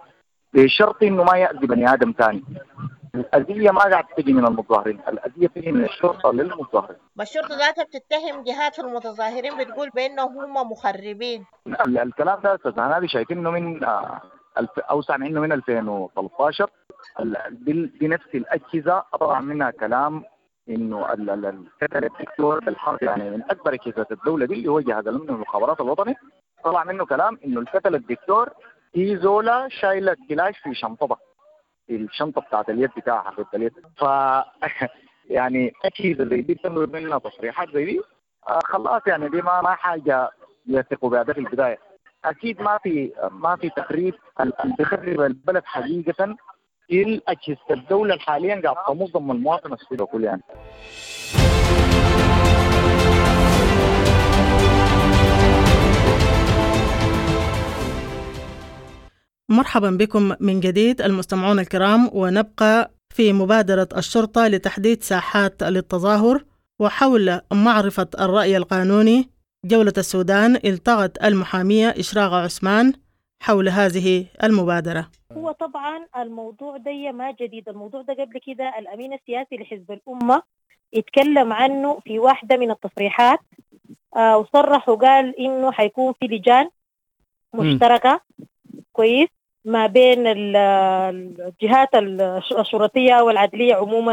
بشرط 0.54 1.02
إنه 1.02 1.24
ما 1.24 1.36
يأذي 1.38 1.66
بني 1.66 1.92
آدم 1.92 2.14
ثاني. 2.18 2.44
الأذية 3.14 3.70
ما 3.70 3.80
قاعد 3.80 4.04
تجي 4.16 4.32
من 4.32 4.46
المتظاهرين 4.46 5.00
الأذية 5.08 5.46
تجي 5.46 5.72
من 5.72 5.84
الشرطة 5.84 6.32
للمتظاهرين 6.32 6.96
والشرطة 7.18 7.56
ذاتها 7.56 7.84
بتتهم 7.84 8.44
جهات 8.44 8.78
المتظاهرين 8.78 9.58
بتقول 9.58 9.90
بأنهم 9.90 10.38
هم 10.56 10.70
مخربين. 10.72 11.44
ال- 11.66 11.98
الكلام 11.98 12.40
ده 12.40 12.54
أستاذ 12.54 12.80
هنادي 12.80 13.08
شايفينه 13.08 13.50
من 13.50 13.84
آه، 13.84 14.20
اوسع 14.90 15.16
منه 15.16 15.40
من 15.40 15.52
2013 15.52 16.70
ال- 17.20 17.36
بال- 17.50 17.86
بنفس 18.00 18.34
الأجهزة 18.34 19.02
طبعا 19.20 19.40
منها 19.40 19.70
كلام 19.70 20.24
إنه 20.68 21.12
الدكتور 21.82 22.64
بالحرب 22.64 23.02
يعني 23.02 23.30
من 23.30 23.42
أكبر 23.50 23.74
اجهزه 23.74 24.06
الدولة 24.10 24.46
دي 24.46 24.54
اللي 24.54 24.68
هو 24.68 24.80
جهاز 24.80 25.08
الامن 25.08 25.30
والمخابرات 25.30 25.80
الوطني. 25.80 26.14
طلع 26.64 26.84
منه 26.84 27.06
كلام 27.06 27.38
إنه 27.44 27.60
الكتل 27.60 27.94
الدكتور 27.94 28.50
في 28.92 29.16
زولا 29.16 29.68
شايلة 29.68 30.16
كلاش 30.28 30.58
في 30.58 30.74
شنطتها 30.74 31.16
في 31.86 31.96
الشنطة 31.96 32.40
بتاعت 32.40 32.70
اليد 32.70 32.90
بتاعها 32.96 33.30
حقت 33.30 33.54
اليد 33.54 33.72
ف 33.96 34.04
يعني 35.36 35.72
اجهزه 35.84 36.24
زي 36.24 36.40
دي 36.42 36.54
تمر 36.54 36.86
منها 36.86 37.18
تصريحات 37.18 37.68
زي 37.74 37.84
دي. 37.84 38.00
آه 38.48 38.60
خلاص 38.64 39.02
يعني 39.06 39.28
دي 39.28 39.42
ما 39.42 39.60
ما 39.60 39.74
حاجة 39.74 40.30
يثقوا 40.66 41.10
بها. 41.10 41.24
في 41.24 41.40
البداية. 41.40 41.78
أكيد 42.24 42.62
ما 42.62 42.78
في 42.82 43.12
ما 43.30 43.56
في 43.56 43.70
تخريب 43.70 44.14
بيخرب 44.78 45.20
البلد 45.20 45.64
حقيقة 45.64 46.14
هي 46.20 46.36
أجهزة 46.90 47.58
الدولة 47.70 48.14
الحاليا 48.14 48.60
قاعد 48.64 48.76
تموت 48.88 49.12
ضمن 49.12 49.30
المواطن 49.30 49.72
السوري 49.72 50.04
كله 50.06 50.26
يعني. 50.26 50.42
مرحبا 59.48 59.90
بكم 59.90 60.32
من 60.40 60.60
جديد 60.60 61.02
المستمعون 61.02 61.58
الكرام 61.58 62.10
ونبقى 62.12 62.90
في 63.14 63.32
مبادرة 63.32 63.88
الشرطة 63.96 64.46
لتحديد 64.48 65.02
ساحات 65.02 65.62
للتظاهر 65.62 66.44
وحول 66.80 67.40
معرفة 67.52 68.06
الرأي 68.20 68.56
القانوني 68.56 69.30
جولة 69.64 69.92
السودان 69.98 70.56
إلتغت 70.56 71.24
المحامية 71.24 71.88
إشراق 71.88 72.32
عثمان 72.32 72.92
حول 73.42 73.68
هذه 73.68 74.26
المبادرة. 74.44 75.06
هو 75.32 75.52
طبعا 75.52 76.06
الموضوع 76.16 76.76
ده 76.76 76.90
ما 77.12 77.30
جديد. 77.30 77.68
الموضوع 77.68 78.02
ده 78.02 78.14
قبل 78.14 78.38
كده 78.46 78.74
الأمين 78.78 79.12
السياسي 79.12 79.56
لحزب 79.56 79.90
الأمة 79.92 80.42
اتكلم 80.94 81.52
عنه 81.52 81.98
في 82.04 82.18
واحدة 82.18 82.56
من 82.56 82.70
التصريحات 82.70 83.38
آه 84.16 84.38
وصرح 84.38 84.88
وقال 84.88 85.40
إنه 85.40 85.72
حيكون 85.72 86.12
في 86.12 86.26
لجان 86.26 86.70
مشتركة. 87.54 88.20
كويس. 88.92 89.28
ما 89.64 89.86
بين 89.86 90.26
ال- 90.26 90.56
الجهات 91.40 91.94
الش- 91.94 92.52
الشرطية 92.52 93.22
والعدلية 93.22 93.74
عموما 93.74 94.12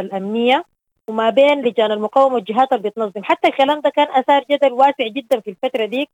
الأمنية 0.00 0.64
وما 1.08 1.30
بين 1.30 1.62
لجان 1.62 1.92
المقاومة 1.92 2.34
والجهات 2.34 2.72
اللي 2.72 2.90
بتنظم. 2.90 3.22
حتى 3.24 3.48
الكلام 3.48 3.80
ده 3.80 3.90
كان 3.90 4.06
أثار 4.10 4.44
جدل 4.50 4.72
واسع 4.72 5.06
جدا 5.08 5.40
في 5.40 5.50
الفترة 5.50 5.84
آه 5.84 6.06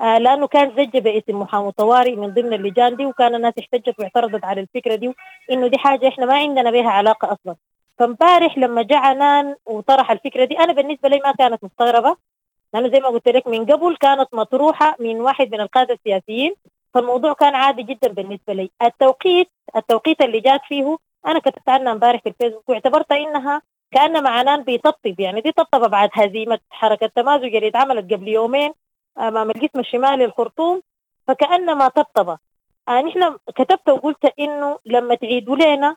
لأنه 0.00 0.46
كان 0.46 0.70
زج 0.76 0.98
باسم 0.98 1.38
محامي 1.40 1.72
طوارئ 1.72 2.14
من 2.16 2.34
ضمن 2.34 2.52
اللجان 2.52 2.96
دي 2.96 3.06
وكان 3.06 3.34
الناس 3.34 3.54
احتجت 3.58 3.94
واعترضت 3.98 4.44
على 4.44 4.60
الفكرة 4.60 4.94
دي 4.94 5.14
إنه 5.50 5.66
دي 5.66 5.78
حاجة 5.78 6.08
إحنا 6.08 6.26
ما 6.26 6.34
عندنا 6.34 6.70
بها 6.70 6.90
علاقة 6.90 7.32
أصلا. 7.32 7.56
فامبارح 7.98 8.58
لما 8.58 8.82
جاء 8.82 8.98
عنان 8.98 9.56
وطرح 9.66 10.10
الفكرة 10.10 10.44
دي 10.44 10.58
أنا 10.58 10.72
بالنسبة 10.72 11.08
لي 11.08 11.20
ما 11.24 11.32
كانت 11.32 11.64
مستغربة 11.64 12.16
لأنه 12.74 12.88
زي 12.88 13.00
ما 13.00 13.08
قلت 13.08 13.28
لك 13.28 13.46
من 13.46 13.64
قبل 13.66 13.96
كانت 13.96 14.28
مطروحة 14.34 14.96
من 15.00 15.20
واحد 15.20 15.54
من 15.54 15.60
القادة 15.60 15.94
السياسيين 15.94 16.54
فالموضوع 16.94 17.32
كان 17.32 17.54
عادي 17.54 17.82
جدا 17.82 18.08
بالنسبة 18.08 18.52
لي. 18.52 18.70
التوقيت 18.82 19.48
التوقيت 19.76 20.20
اللي 20.20 20.40
جات 20.40 20.60
فيه 20.68 20.96
أنا 21.26 21.38
كتبت 21.38 21.68
عنها 21.68 21.92
امبارح 21.92 22.20
في 22.22 22.28
الفيسبوك 22.28 22.68
واعتبرت 22.68 23.12
إنها 23.12 23.62
كان 23.90 24.22
مع 24.22 24.30
عنان 24.30 24.62
بيطبطب 24.62 25.20
يعني 25.20 25.40
دي 25.40 25.52
طبطبة 25.52 25.86
بعد 25.86 26.10
هزيمة 26.12 26.58
حركة 26.70 27.06
تمازج 27.06 27.54
اللي 27.54 27.68
اتعملت 27.68 28.12
قبل 28.12 28.28
يومين 28.28 28.72
أمام 29.18 29.50
القسم 29.50 29.80
الشمالي 29.80 30.24
الخرطوم 30.24 30.82
فكأنما 31.28 31.88
طبطبه 31.88 32.38
آه 32.88 33.00
نحن 33.02 33.36
كتبت 33.56 33.88
وقلت 33.88 34.32
إنه 34.38 34.78
لما 34.86 35.14
تعيدوا 35.14 35.56
لنا 35.56 35.96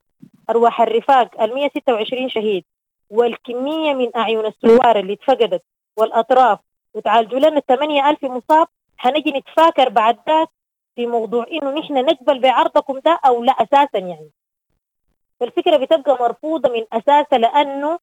أرواح 0.49 0.82
الرفاق 0.82 1.41
ال 1.41 1.53
126 1.56 2.30
شهيد 2.30 2.63
والكمية 3.10 3.93
من 3.93 4.15
أعين 4.15 4.45
السوار 4.45 4.99
اللي 4.99 5.13
اتفقدت 5.13 5.63
والأطراف 5.97 6.60
وتعالجوا 6.93 7.39
لنا 7.39 7.60
8000 7.60 8.23
مصاب 8.23 8.67
حنجي 8.97 9.32
نتفاكر 9.32 9.89
بعد 9.89 10.17
ذاك 10.30 10.49
في 10.95 11.08
موضوع 11.08 11.45
إنه 11.51 11.71
نحن 11.71 11.93
نقبل 12.06 12.39
بعرضكم 12.39 12.99
ده 12.99 13.19
أو 13.25 13.43
لا 13.43 13.51
أساسا 13.53 13.97
يعني. 13.99 14.30
فالفكرة 15.39 15.77
بتبقى 15.77 16.17
مرفوضة 16.21 16.69
من 16.69 16.86
أساسها 16.93 17.38
لأنه 17.39 17.99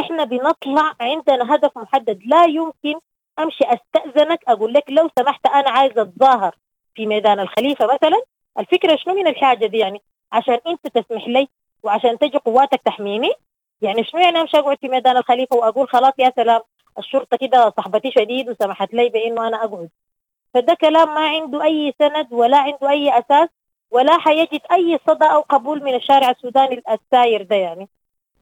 إحنا 0.00 0.24
بنطلع 0.24 0.94
عندنا 1.00 1.54
هدف 1.54 1.78
محدد 1.78 2.20
لا 2.26 2.44
يمكن 2.44 2.94
أمشي 3.38 3.64
أستأذنك 3.64 4.38
أقول 4.48 4.72
لك 4.72 4.84
لو 4.88 5.10
سمحت 5.18 5.46
أنا 5.46 5.70
عايزة 5.70 6.02
أتظاهر 6.02 6.56
في 6.94 7.06
ميدان 7.06 7.40
الخليفة 7.40 7.84
مثلا 7.84 8.22
الفكرة 8.58 8.96
شنو 8.96 9.14
من 9.14 9.26
الحاجة 9.26 9.66
دي 9.66 9.78
يعني؟ 9.78 10.02
عشان 10.32 10.58
أنت 10.66 10.86
تسمح 10.98 11.28
لي 11.28 11.48
وعشان 11.82 12.18
تجي 12.18 12.38
قواتك 12.38 12.80
تحميني؟ 12.84 13.30
يعني 13.82 14.04
شنو 14.04 14.20
يعني 14.20 14.40
أمشي 14.40 14.58
أقعد 14.58 14.78
في 14.80 14.88
ميدان 14.88 15.16
الخليفة 15.16 15.56
وأقول 15.56 15.88
خلاص 15.88 16.12
يا 16.18 16.32
سلام 16.36 16.60
الشرطة 16.98 17.36
كده 17.36 17.72
صاحبتي 17.76 18.10
شديد 18.10 18.50
وسمحت 18.50 18.94
لي 18.94 19.08
بإنه 19.08 19.48
أنا 19.48 19.64
أقعد. 19.64 19.88
فده 20.54 20.74
كلام 20.74 21.14
ما 21.14 21.20
عنده 21.20 21.64
أي 21.64 21.94
سند 21.98 22.26
ولا 22.30 22.56
عنده 22.58 22.90
أي 22.90 23.18
أساس 23.18 23.48
ولا 23.90 24.18
حيجد 24.18 24.60
أي 24.72 24.98
صدى 25.08 25.24
أو 25.24 25.40
قبول 25.40 25.82
من 25.84 25.94
الشارع 25.94 26.30
السوداني 26.30 26.82
الساير 26.90 27.42
ده 27.42 27.56
يعني. 27.56 27.88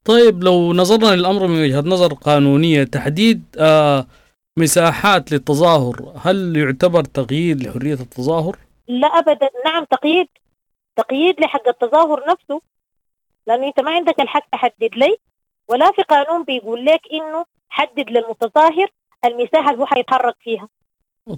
طيب 0.05 0.45
لو 0.45 0.73
نظرنا 0.73 1.15
للأمر 1.17 1.47
من 1.47 1.63
وجهة 1.63 1.81
نظر 1.81 2.15
قانونية 2.15 2.85
تحديد 2.85 3.45
آه 3.59 4.07
مساحات 4.59 5.33
للتظاهر 5.33 6.13
هل 6.23 6.57
يعتبر 6.57 7.05
تقييد 7.05 7.63
لحرية 7.63 7.95
التظاهر؟ 7.95 8.57
لا 8.89 9.07
ابدا. 9.07 9.51
نعم 9.65 9.85
تقييد. 9.85 10.29
تقييد 10.97 11.41
لحق 11.41 11.69
التظاهر 11.69 12.25
نفسه. 12.29 12.61
لأنه 13.47 13.67
أنت 13.67 13.81
ما 13.81 13.91
عندك 13.91 14.21
الحق 14.21 14.51
تحدد 14.53 14.95
لي 14.97 15.17
ولا 15.69 15.93
في 15.93 16.03
قانون 16.03 16.45
بيقول 16.45 16.85
لك 16.85 17.01
إنه 17.13 17.45
حدد 17.69 18.11
للمتظاهر 18.11 18.89
المساحة 19.25 19.71
اللي 19.71 19.83
هو 19.83 19.87
حيتحرك 19.87 20.35
فيها. 20.41 20.69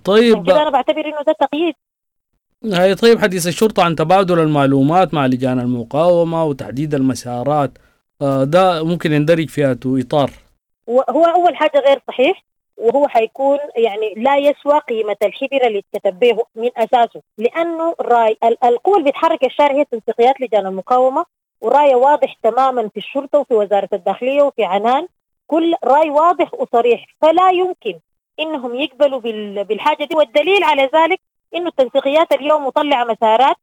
طيب. 0.04 0.46
كده 0.46 0.62
أنا 0.62 0.70
بعتبر 0.70 1.06
إنه 1.06 1.22
ده 1.26 1.36
تقييد. 1.40 1.74
هي 2.64 2.94
طيب 2.94 3.18
حديث 3.18 3.46
الشرطة 3.46 3.82
عن 3.82 3.96
تبادل 3.96 4.38
المعلومات 4.38 5.14
مع 5.14 5.26
لجان 5.26 5.60
المقاومة 5.60 6.44
وتحديد 6.44 6.94
المسارات. 6.94 7.78
آه 8.22 8.44
ده 8.44 8.84
ممكن 8.84 9.12
يندرج 9.12 9.48
في 9.48 9.76
إطار. 9.86 10.30
وهو 10.86 11.24
أول 11.24 11.56
حاجة 11.56 11.82
غير 11.86 12.02
صحيح. 12.08 12.44
وهو 12.76 13.08
حيكون 13.08 13.58
يعني 13.76 14.14
لا 14.16 14.36
يسوى 14.36 14.78
قيمة 14.78 15.16
الحبر 15.22 15.66
اللي 15.66 15.78
اتكتب 15.78 16.18
به 16.18 16.44
من 16.54 16.70
أساسه. 16.76 17.22
لأنه 17.38 17.94
رأي 18.00 18.36
ال- 18.44 18.64
القوه 18.64 18.98
اللي 18.98 19.10
بتحرك 19.10 19.44
الشارع 19.44 19.74
هي 19.74 19.84
تنسيقيات 19.84 20.40
لجان 20.40 20.66
المقاومة 20.66 21.24
ورأي 21.60 21.94
واضح 21.94 22.36
تماما 22.42 22.88
في 22.88 22.96
الشرطة 22.96 23.38
وفي 23.38 23.54
وزارة 23.54 23.88
الداخلية 23.92 24.42
وفي 24.42 24.64
عنان. 24.64 25.08
كل 25.46 25.74
رأي 25.84 26.10
واضح 26.10 26.54
وصريح. 26.54 27.06
فلا 27.22 27.50
يمكن 27.50 27.94
إنهم 28.40 28.74
يقبلوا 28.74 29.20
بال- 29.20 29.64
بالحاجة 29.64 30.04
دي. 30.04 30.16
والدليل 30.16 30.64
على 30.64 30.90
ذلك 30.94 31.20
إنه 31.54 31.68
التنسيقيات 31.68 32.32
اليوم 32.32 32.66
مطلعة 32.66 33.04
مسارات 33.04 33.56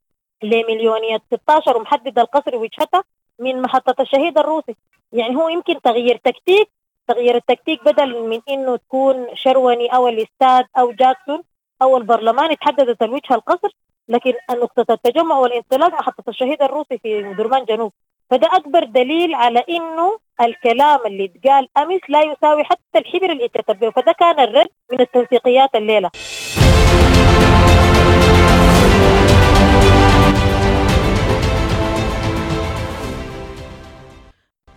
لمليونيه 0.44 1.18
16 1.34 1.78
ومحدد 1.78 2.20
القصر 2.20 2.56
وجهتها 2.56 3.04
من 3.40 3.62
محطة 3.62 4.02
الشهيد 4.02 4.38
الروسي. 4.38 4.76
يعني 5.14 5.36
هو 5.36 5.50
يمكن 5.50 5.82
تغيير 5.82 6.18
تكتيك 6.18 6.70
تغيير 7.14 7.36
التكتيك 7.36 7.84
بدل 7.86 8.30
من 8.30 8.42
إنه 8.50 8.76
تكون 8.76 9.28
شروني 9.34 9.88
أو 9.96 10.08
الاستاد 10.08 10.66
أو 10.78 10.92
جاكسون 10.92 11.42
أو 11.82 11.98
البرلمان 11.98 12.52
اتحددت 12.52 13.02
الوجهه 13.02 13.36
القصر 13.36 13.70
لكن 14.10 14.34
نقطه 14.52 14.94
التجمع 14.94 15.38
والانطلاق 15.38 15.94
محطه 15.94 16.24
الشهيد 16.30 16.62
الروسي 16.62 16.98
في 17.04 17.34
درمان 17.38 17.66
جنوب. 17.66 17.92
فده 18.30 18.48
أكبر 18.54 18.84
دليل 18.84 19.36
على 19.36 19.64
إنه 19.70 20.20
الكلام 20.42 21.00
اللي 21.06 21.26
اتقال 21.26 21.68
أمس 21.78 22.02
لا 22.10 22.22
يساوي 22.22 22.64
حتى 22.64 22.98
الحبر 22.98 23.32
اللي 23.32 23.46
اتكتب 23.46 23.90
فده 23.90 24.12
كان 24.12 24.40
الرد 24.40 24.70
من 24.92 25.02
التنسيقيات 25.02 25.76
الليلة. 25.76 26.10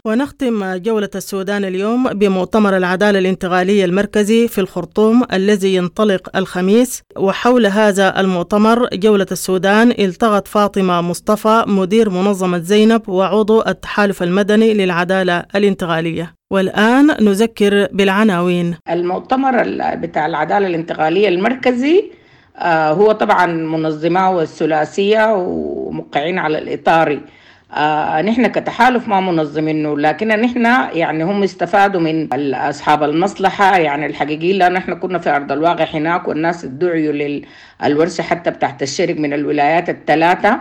ونختم 0.07 0.75
جولة 0.77 1.09
السودان 1.14 1.64
اليوم 1.64 2.09
بمؤتمر 2.09 2.77
العدالة 2.77 3.19
الانتقالية 3.19 3.85
المركزي 3.85 4.49
في 4.49 4.61
الخرطوم 4.61 5.23
الذي 5.33 5.75
ينطلق 5.75 6.37
الخميس. 6.37 7.03
وحول 7.17 7.67
هذا 7.67 8.21
المؤتمر 8.21 8.88
جولة 8.93 9.27
السودان 9.33 9.90
التقت 9.99 10.49
فاطمة 10.49 11.01
مصطفى 11.01 11.64
مدير 11.67 12.11
منظمة 12.11 12.59
زينب 12.59 13.09
وعضو 13.09 13.62
التحالف 13.62 14.23
المدني 14.23 14.75
للعدالة 14.75 15.45
الانتقالية. 15.57 16.35
والآن 16.53 17.07
نذكر 17.07 17.88
بالعناوين. 17.93 18.77
المؤتمر 18.90 19.62
ال- 19.62 19.97
بتاع 20.01 20.27
العدالة 20.27 20.67
الانتقالية 20.67 21.29
المركزي 21.29 22.11
آه، 22.59 22.93
هو 22.93 23.12
طبعا 23.12 23.47
منظماه 23.47 24.43
الثلاثية 24.43 25.33
وموقعين 25.35 26.38
على 26.38 26.59
الإطاري 26.59 27.21
آه، 27.75 28.23
نحن 28.23 28.47
كتحالف 28.47 29.09
ما 29.09 29.21
منظمينه 29.21 29.99
لكن 29.99 30.29
نحن 30.29 30.65
يعني 30.99 31.25
هم 31.25 31.43
استفادوا 31.43 32.01
من 32.01 32.33
ال- 32.35 32.55
أصحاب 32.55 33.03
المصلحة 33.03 33.77
يعني 33.79 34.07
الحقيقيين 34.07 34.57
لأن 34.59 34.73
نحن 34.73 34.95
كنا 34.95 35.19
في 35.19 35.31
أرض 35.31 35.53
الواقع 35.53 35.85
هناك 35.85 36.29
والناس 36.29 36.65
ادعوا 36.65 37.41
للورشة 37.83 38.23
حتى 38.23 38.51
بتاعت 38.51 38.83
الشرق 38.83 39.17
من 39.17 39.33
الولايات 39.33 39.89
الثلاثة. 39.91 40.59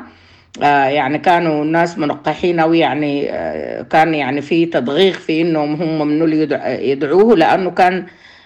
آه، 0.63 0.85
يعني 0.85 1.17
كانوا 1.17 1.63
الناس 1.63 1.97
منقحين 1.97 2.59
أو 2.59 2.73
يعني 2.73 3.31
آه، 3.31 3.81
كان 3.81 4.13
يعني 4.13 4.41
في 4.41 4.65
تضغيق 4.65 5.13
في 5.13 5.41
إنهم 5.41 5.75
هم 5.81 6.07
من 6.07 6.33
يدعوه 6.63 7.35
لأنه 7.35 7.69
كان 7.71 8.05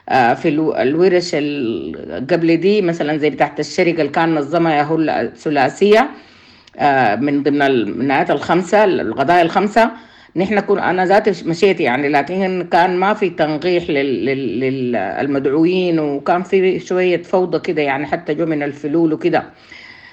آه، 0.10 0.34
في 0.34 0.50
الو- 0.50 0.76
الورش 0.76 1.32
ال- 1.34 2.28
قبل 2.32 2.58
دي 2.58 2.82
مثلا 2.82 3.18
زي 3.18 3.30
بتاعت 3.30 3.60
الشرق 3.60 4.00
اللي 4.00 4.08
كان 4.12 4.36
نظمها 4.36 4.74
ياهو 4.74 4.96
الثلاثية. 5.00 6.00
آه، 6.00 6.08
من 7.22 7.44
ضمن 7.44 7.62
النهايات 7.62 8.32
الخمسة 8.32 8.84
القضايا 8.84 9.42
الخمسة 9.42 9.92
نحن 10.36 10.60
كن 10.60 10.80
أنا 10.80 11.06
ذاتي 11.06 11.50
مشيت 11.50 11.80
يعني 11.80 12.10
لكن 12.10 12.68
كان 12.72 12.98
ما 12.98 13.14
في 13.14 13.30
تنقيح 13.30 13.90
للمدعوين 14.70 16.00
وكان 16.00 16.44
في 16.44 16.80
شوية 16.80 17.24
فوضى 17.24 17.60
كده 17.60 17.82
يعني 17.82 18.06
حتى 18.06 18.34
جو 18.34 18.46
من 18.46 18.64
الفلول 18.64 19.14
وكده. 19.14 19.44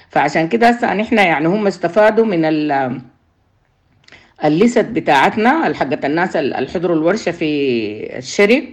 فعشان 0.09 0.47
كده 0.47 0.69
هسه 0.69 0.93
نحن 0.93 1.17
يعني 1.17 1.47
هم 1.47 1.67
استفادوا 1.67 2.25
من 2.25 2.45
ال 2.45 2.99
ال 4.45 4.53
list 4.53 4.85
بتاعتنا 4.85 5.73
حقت 5.73 6.05
الناس 6.05 6.35
اللي 6.35 6.67
حضروا 6.73 6.95
الورشة 6.95 7.31
في 7.31 8.17
الشرق 8.17 8.63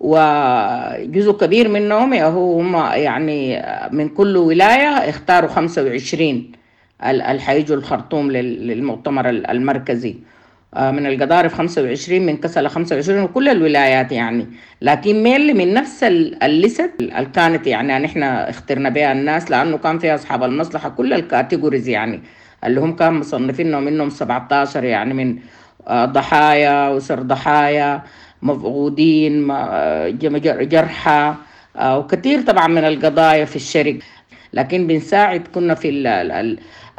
وجزء 0.00 1.32
كبير 1.32 1.68
منهم 1.68 2.14
هو 2.14 2.60
هم 2.60 2.76
يعني 2.76 3.62
من 3.92 4.08
كل 4.08 4.36
ولاية 4.36 4.88
اختاروا 4.88 5.48
25 5.48 6.52
ال- 7.06 7.22
اللي 7.22 7.42
حيجوا 7.42 7.76
الخرطوم 7.76 8.30
لل- 8.30 8.66
للمؤتمر 8.68 9.28
ال- 9.28 9.50
المركزي. 9.50 10.16
آه، 10.74 10.90
من 10.90 11.06
القضارف 11.06 11.54
25 11.54 12.26
من 12.26 12.36
كسلة 12.36 12.68
25 12.68 13.22
وكل 13.22 13.48
الولايات 13.48 14.12
يعني. 14.12 14.46
لكن 14.82 15.22
ميل 15.22 15.56
من 15.56 15.74
نفس 15.74 16.04
ال- 16.04 16.42
ال 16.44 16.53
list 16.53 16.90
اللي 17.00 17.24
كانت 17.34 17.66
يعني 17.66 17.98
نحن 17.98 18.22
اخترنا 18.22 18.88
بها 18.88 19.12
الناس 19.12 19.50
لأنه 19.50 19.78
كان 19.78 19.98
فيها 19.98 20.14
أصحاب 20.14 20.42
المصلحة 20.44 20.88
كل 20.88 21.12
ال 21.12 21.19
categories 21.19 21.88
يعني. 21.88 22.22
اللي 22.64 22.80
هم 22.80 22.96
كانوا 22.96 23.18
مصنفينهم 23.20 23.82
منهم 23.82 24.10
17 24.10 24.84
يعني 24.84 25.14
من 25.14 25.38
آه، 25.88 26.04
ضحايا 26.04 26.88
وسر 26.88 27.22
ضحايا 27.22 28.02
مفقودين 28.42 29.46
جر- 30.18 30.62
جرحى 30.64 31.34
آه، 31.76 31.98
وكثير 31.98 32.42
طبعا 32.42 32.66
من 32.66 32.84
القضايا 32.84 33.44
في 33.44 33.56
الشرق. 33.56 33.98
لكن 34.52 34.86
بنساعد 34.86 35.42
كنا 35.54 35.74
في 35.74 35.88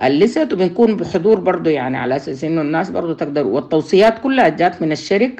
ال- 0.01 0.07
ال- 0.07 0.11
ال- 0.11 0.13
الليست 0.13 0.53
وبنكون 0.53 0.95
بحضور 0.95 1.39
برضو 1.39 1.69
يعني 1.69 1.97
على 1.97 2.15
أساس 2.15 2.43
إنه 2.43 2.61
الناس 2.61 2.89
برضو 2.89 3.13
تقدر 3.13 3.47
والتوصيات 3.47 4.19
كلها 4.19 4.49
جات 4.49 4.81
من 4.81 4.91
الشرق 4.91 5.31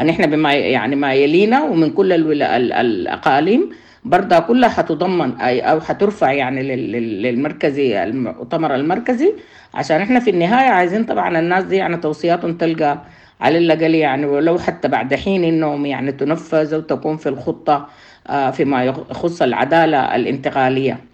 أن 0.00 0.08
إحنا 0.08 0.26
بما 0.26 0.52
يعني 0.52 0.96
ما 0.96 1.14
يلينا 1.14 1.62
ومن 1.62 1.90
كل 1.90 2.12
الأقاليم 2.12 3.70
برضها 4.04 4.38
كلها 4.40 4.68
حتضمن 4.68 5.40
اي 5.40 5.60
أو 5.60 5.80
حترفع 5.80 6.32
يعني 6.32 6.62
لل- 6.62 6.92
لل- 6.92 7.22
للمركزي 7.22 8.04
المؤتمر 8.04 8.74
المركزي 8.74 9.32
عشان 9.74 10.00
إحنا 10.00 10.20
في 10.20 10.30
النهاية 10.30 10.68
عايزين 10.70 11.04
طبعا 11.04 11.38
الناس 11.38 11.64
دي 11.64 11.76
يعني 11.76 11.96
توصياتهم 11.96 12.54
تلقى 12.56 12.98
على 13.40 13.58
الأقل 13.58 13.94
يعني 13.94 14.26
ولو 14.26 14.58
حتى 14.58 14.88
بعد 14.88 15.14
حين 15.14 15.44
إنهم 15.44 15.86
يعني 15.86 16.12
تنفذ 16.12 16.74
وتكون 16.76 17.16
في 17.16 17.28
الخطة 17.28 17.88
آه، 18.26 18.50
فيما 18.50 18.84
يخص 18.84 19.42
العدالة 19.42 20.16
الانتقالية. 20.16 21.13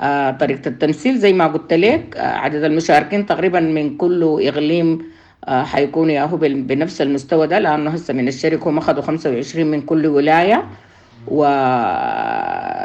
آه، 0.00 0.30
طريقة 0.30 0.68
التمثيل. 0.68 1.18
زي 1.18 1.32
ما 1.32 1.46
قلت 1.46 1.72
لك 1.72 2.16
آه، 2.16 2.36
عدد 2.36 2.64
المشاركين 2.64 3.26
تقريبا 3.26 3.60
من 3.60 3.96
كل 3.96 4.38
إقليم 4.48 5.02
آه، 5.48 5.62
حيكونوا 5.62 6.12
ياهو 6.12 6.36
بنفس 6.36 7.00
المستوى 7.02 7.46
ده 7.46 7.58
لأنه 7.58 7.90
هسه 7.90 8.14
من 8.14 8.28
الشركة 8.28 8.70
هم 8.70 8.78
أخذوا 8.78 9.02
25 9.02 9.66
من 9.70 9.80
كل 9.82 10.06
ولاية. 10.06 10.64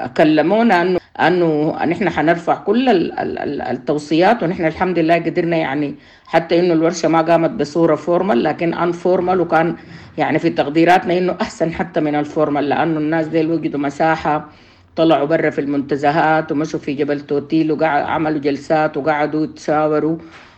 وكلمونا 0.05 0.81
أنه 0.81 0.99
أنه 1.19 1.75
نحن 1.85 2.09
حنرفع 2.09 2.55
كل 2.55 2.89
ال- 2.89 3.19
ال- 3.19 3.37
ال- 3.39 3.61
التوصيات 3.61 4.43
ونحن 4.43 4.65
الحمد 4.65 4.99
لله 4.99 5.15
قدرنا 5.15 5.57
يعني 5.57 5.95
حتى 6.25 6.59
إنه 6.59 6.73
الورشة 6.73 7.07
ما 7.09 7.21
قامت 7.21 7.49
بصورة 7.49 7.95
formal 7.95 8.43
لكن 8.43 8.73
informal 8.73 9.41
وكان 9.41 9.75
يعني 10.17 10.39
في 10.39 10.49
تقديراتنا 10.49 11.17
إنه 11.17 11.35
أحسن 11.41 11.73
حتى 11.73 11.99
من 11.99 12.15
ال 12.15 12.23
formal 12.23 12.69
لأنه 12.69 12.99
الناس 12.99 13.27
دي 13.27 13.45
وجدوا 13.45 13.79
مساحة. 13.79 14.49
طلعوا 14.95 15.25
برا 15.25 15.49
في 15.49 15.61
المنتزهات 15.61 16.51
ومشوا 16.51 16.79
في 16.79 16.93
جبل 16.93 17.19
توتيل 17.21 17.71
وعملوا 17.71 18.39
جلسات 18.39 18.97
وقعدوا 18.97 19.43
يتشاوروا 19.43 20.17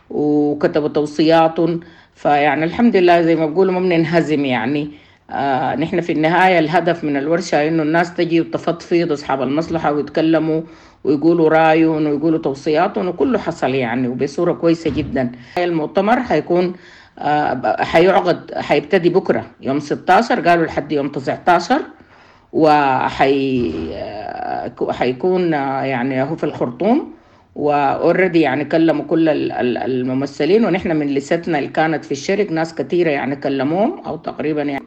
وكتبوا 0.10 0.88
توصياتهم. 0.88 1.80
فيعني 2.16 2.64
الحمد 2.66 2.96
لله 2.96 3.22
زي 3.22 3.36
ما 3.36 3.46
بقولوا 3.46 3.74
ما 3.74 3.80
بننهزم 3.80 4.46
يعني. 4.46 4.92
آه 5.32 5.76
نحن 5.76 6.02
في 6.02 6.12
النهاية 6.12 6.60
الهدف 6.60 7.04
من 7.04 7.18
الورشة 7.18 7.68
إنه 7.68 7.84
الناس 7.84 8.14
تجي 8.14 8.42
وتفضفض 8.42 9.12
أصحاب 9.12 9.42
المصلحة 9.42 9.92
ويتكلموا 9.92 10.62
ويقولوا 11.04 11.50
رأيهم 11.50 12.06
ويقولوا 12.06 12.40
توصياتهم 12.40 13.08
وكله 13.08 13.40
حصل 13.40 13.70
يعني 13.76 14.08
وبصورة 14.08 14.54
كويسة 14.54 14.90
جدا. 14.90 15.32
المؤتمر 15.58 16.20
حيكون 16.20 16.74
آه 17.20 17.84
حيعقد 17.84 18.52
حيبتدي 18.56 19.10
بكرة 19.10 19.46
يوم 19.62 19.80
16 19.80 20.48
قالوا 20.48 20.66
لحد 20.66 20.92
يوم 20.92 21.08
19 21.08 21.82
وحي 22.58 23.72
آه، 23.94 24.72
حيكون 24.92 25.54
آه، 25.54 25.84
يعني 25.84 26.24
هو 26.24 26.36
في 26.36 26.44
الخرطوم 26.44 27.14
واوريدي 27.56 28.42
يعني 28.42 28.66
كلموا 28.66 29.06
كل 29.06 29.30
ال- 29.30 29.52
ال- 29.52 29.78
الممثلين 29.78 30.66
ونحن 30.66 30.96
من 30.96 31.08
لستنا 31.14 31.60
اللي 31.60 31.70
كانت 31.70 32.06
في 32.06 32.12
الشرق 32.12 32.52
ناس 32.52 32.76
كثيره 32.76 33.10
يعني 33.10 33.36
كلموهم 33.36 34.00
أو 34.06 34.18
تقريبا 34.18 34.62
يعني 34.64 34.86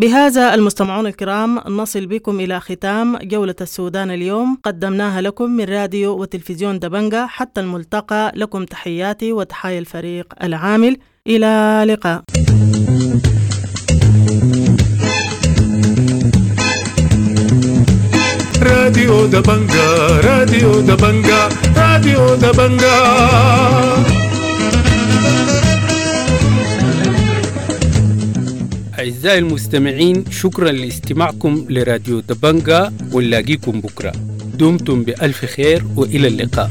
بهذا 0.00 0.54
المستمعون 0.54 1.06
الكرام 1.06 1.58
نصل 1.58 2.06
بكم 2.06 2.40
إلى 2.40 2.60
ختام 2.60 3.16
جولة 3.16 3.54
السودان 3.60 4.10
اليوم. 4.10 4.58
قدمناها 4.64 5.20
لكم 5.20 5.50
من 5.50 5.64
راديو 5.64 6.20
وتلفزيون 6.20 6.78
دبنجة 6.78 7.26
حتى 7.26 7.60
الملتقى 7.60 8.32
لكم 8.36 8.64
تحياتي 8.64 9.32
وتحايا 9.32 9.78
الفريق 9.78 10.34
العامل. 10.42 10.96
إلى 11.26 11.84
لقاء 11.86 12.22
راديو 18.62 19.26
دبنجا 19.26 20.20
راديو 20.24 20.80
دبنجا 20.80 21.48
راديو 21.76 22.34
دبنجا. 22.34 24.21
أعزائي 28.98 29.38
المستمعين 29.38 30.24
شكرا 30.30 30.70
لاستماعكم 30.72 31.66
لراديو 31.70 32.20
دبنجا 32.20 32.92
ونلاقيكم 33.12 33.80
بكرة. 33.80 34.12
دمتم 34.58 35.02
بألف 35.02 35.44
خير 35.44 35.84
وإلى 35.96 36.28
اللقاء. 36.28 36.70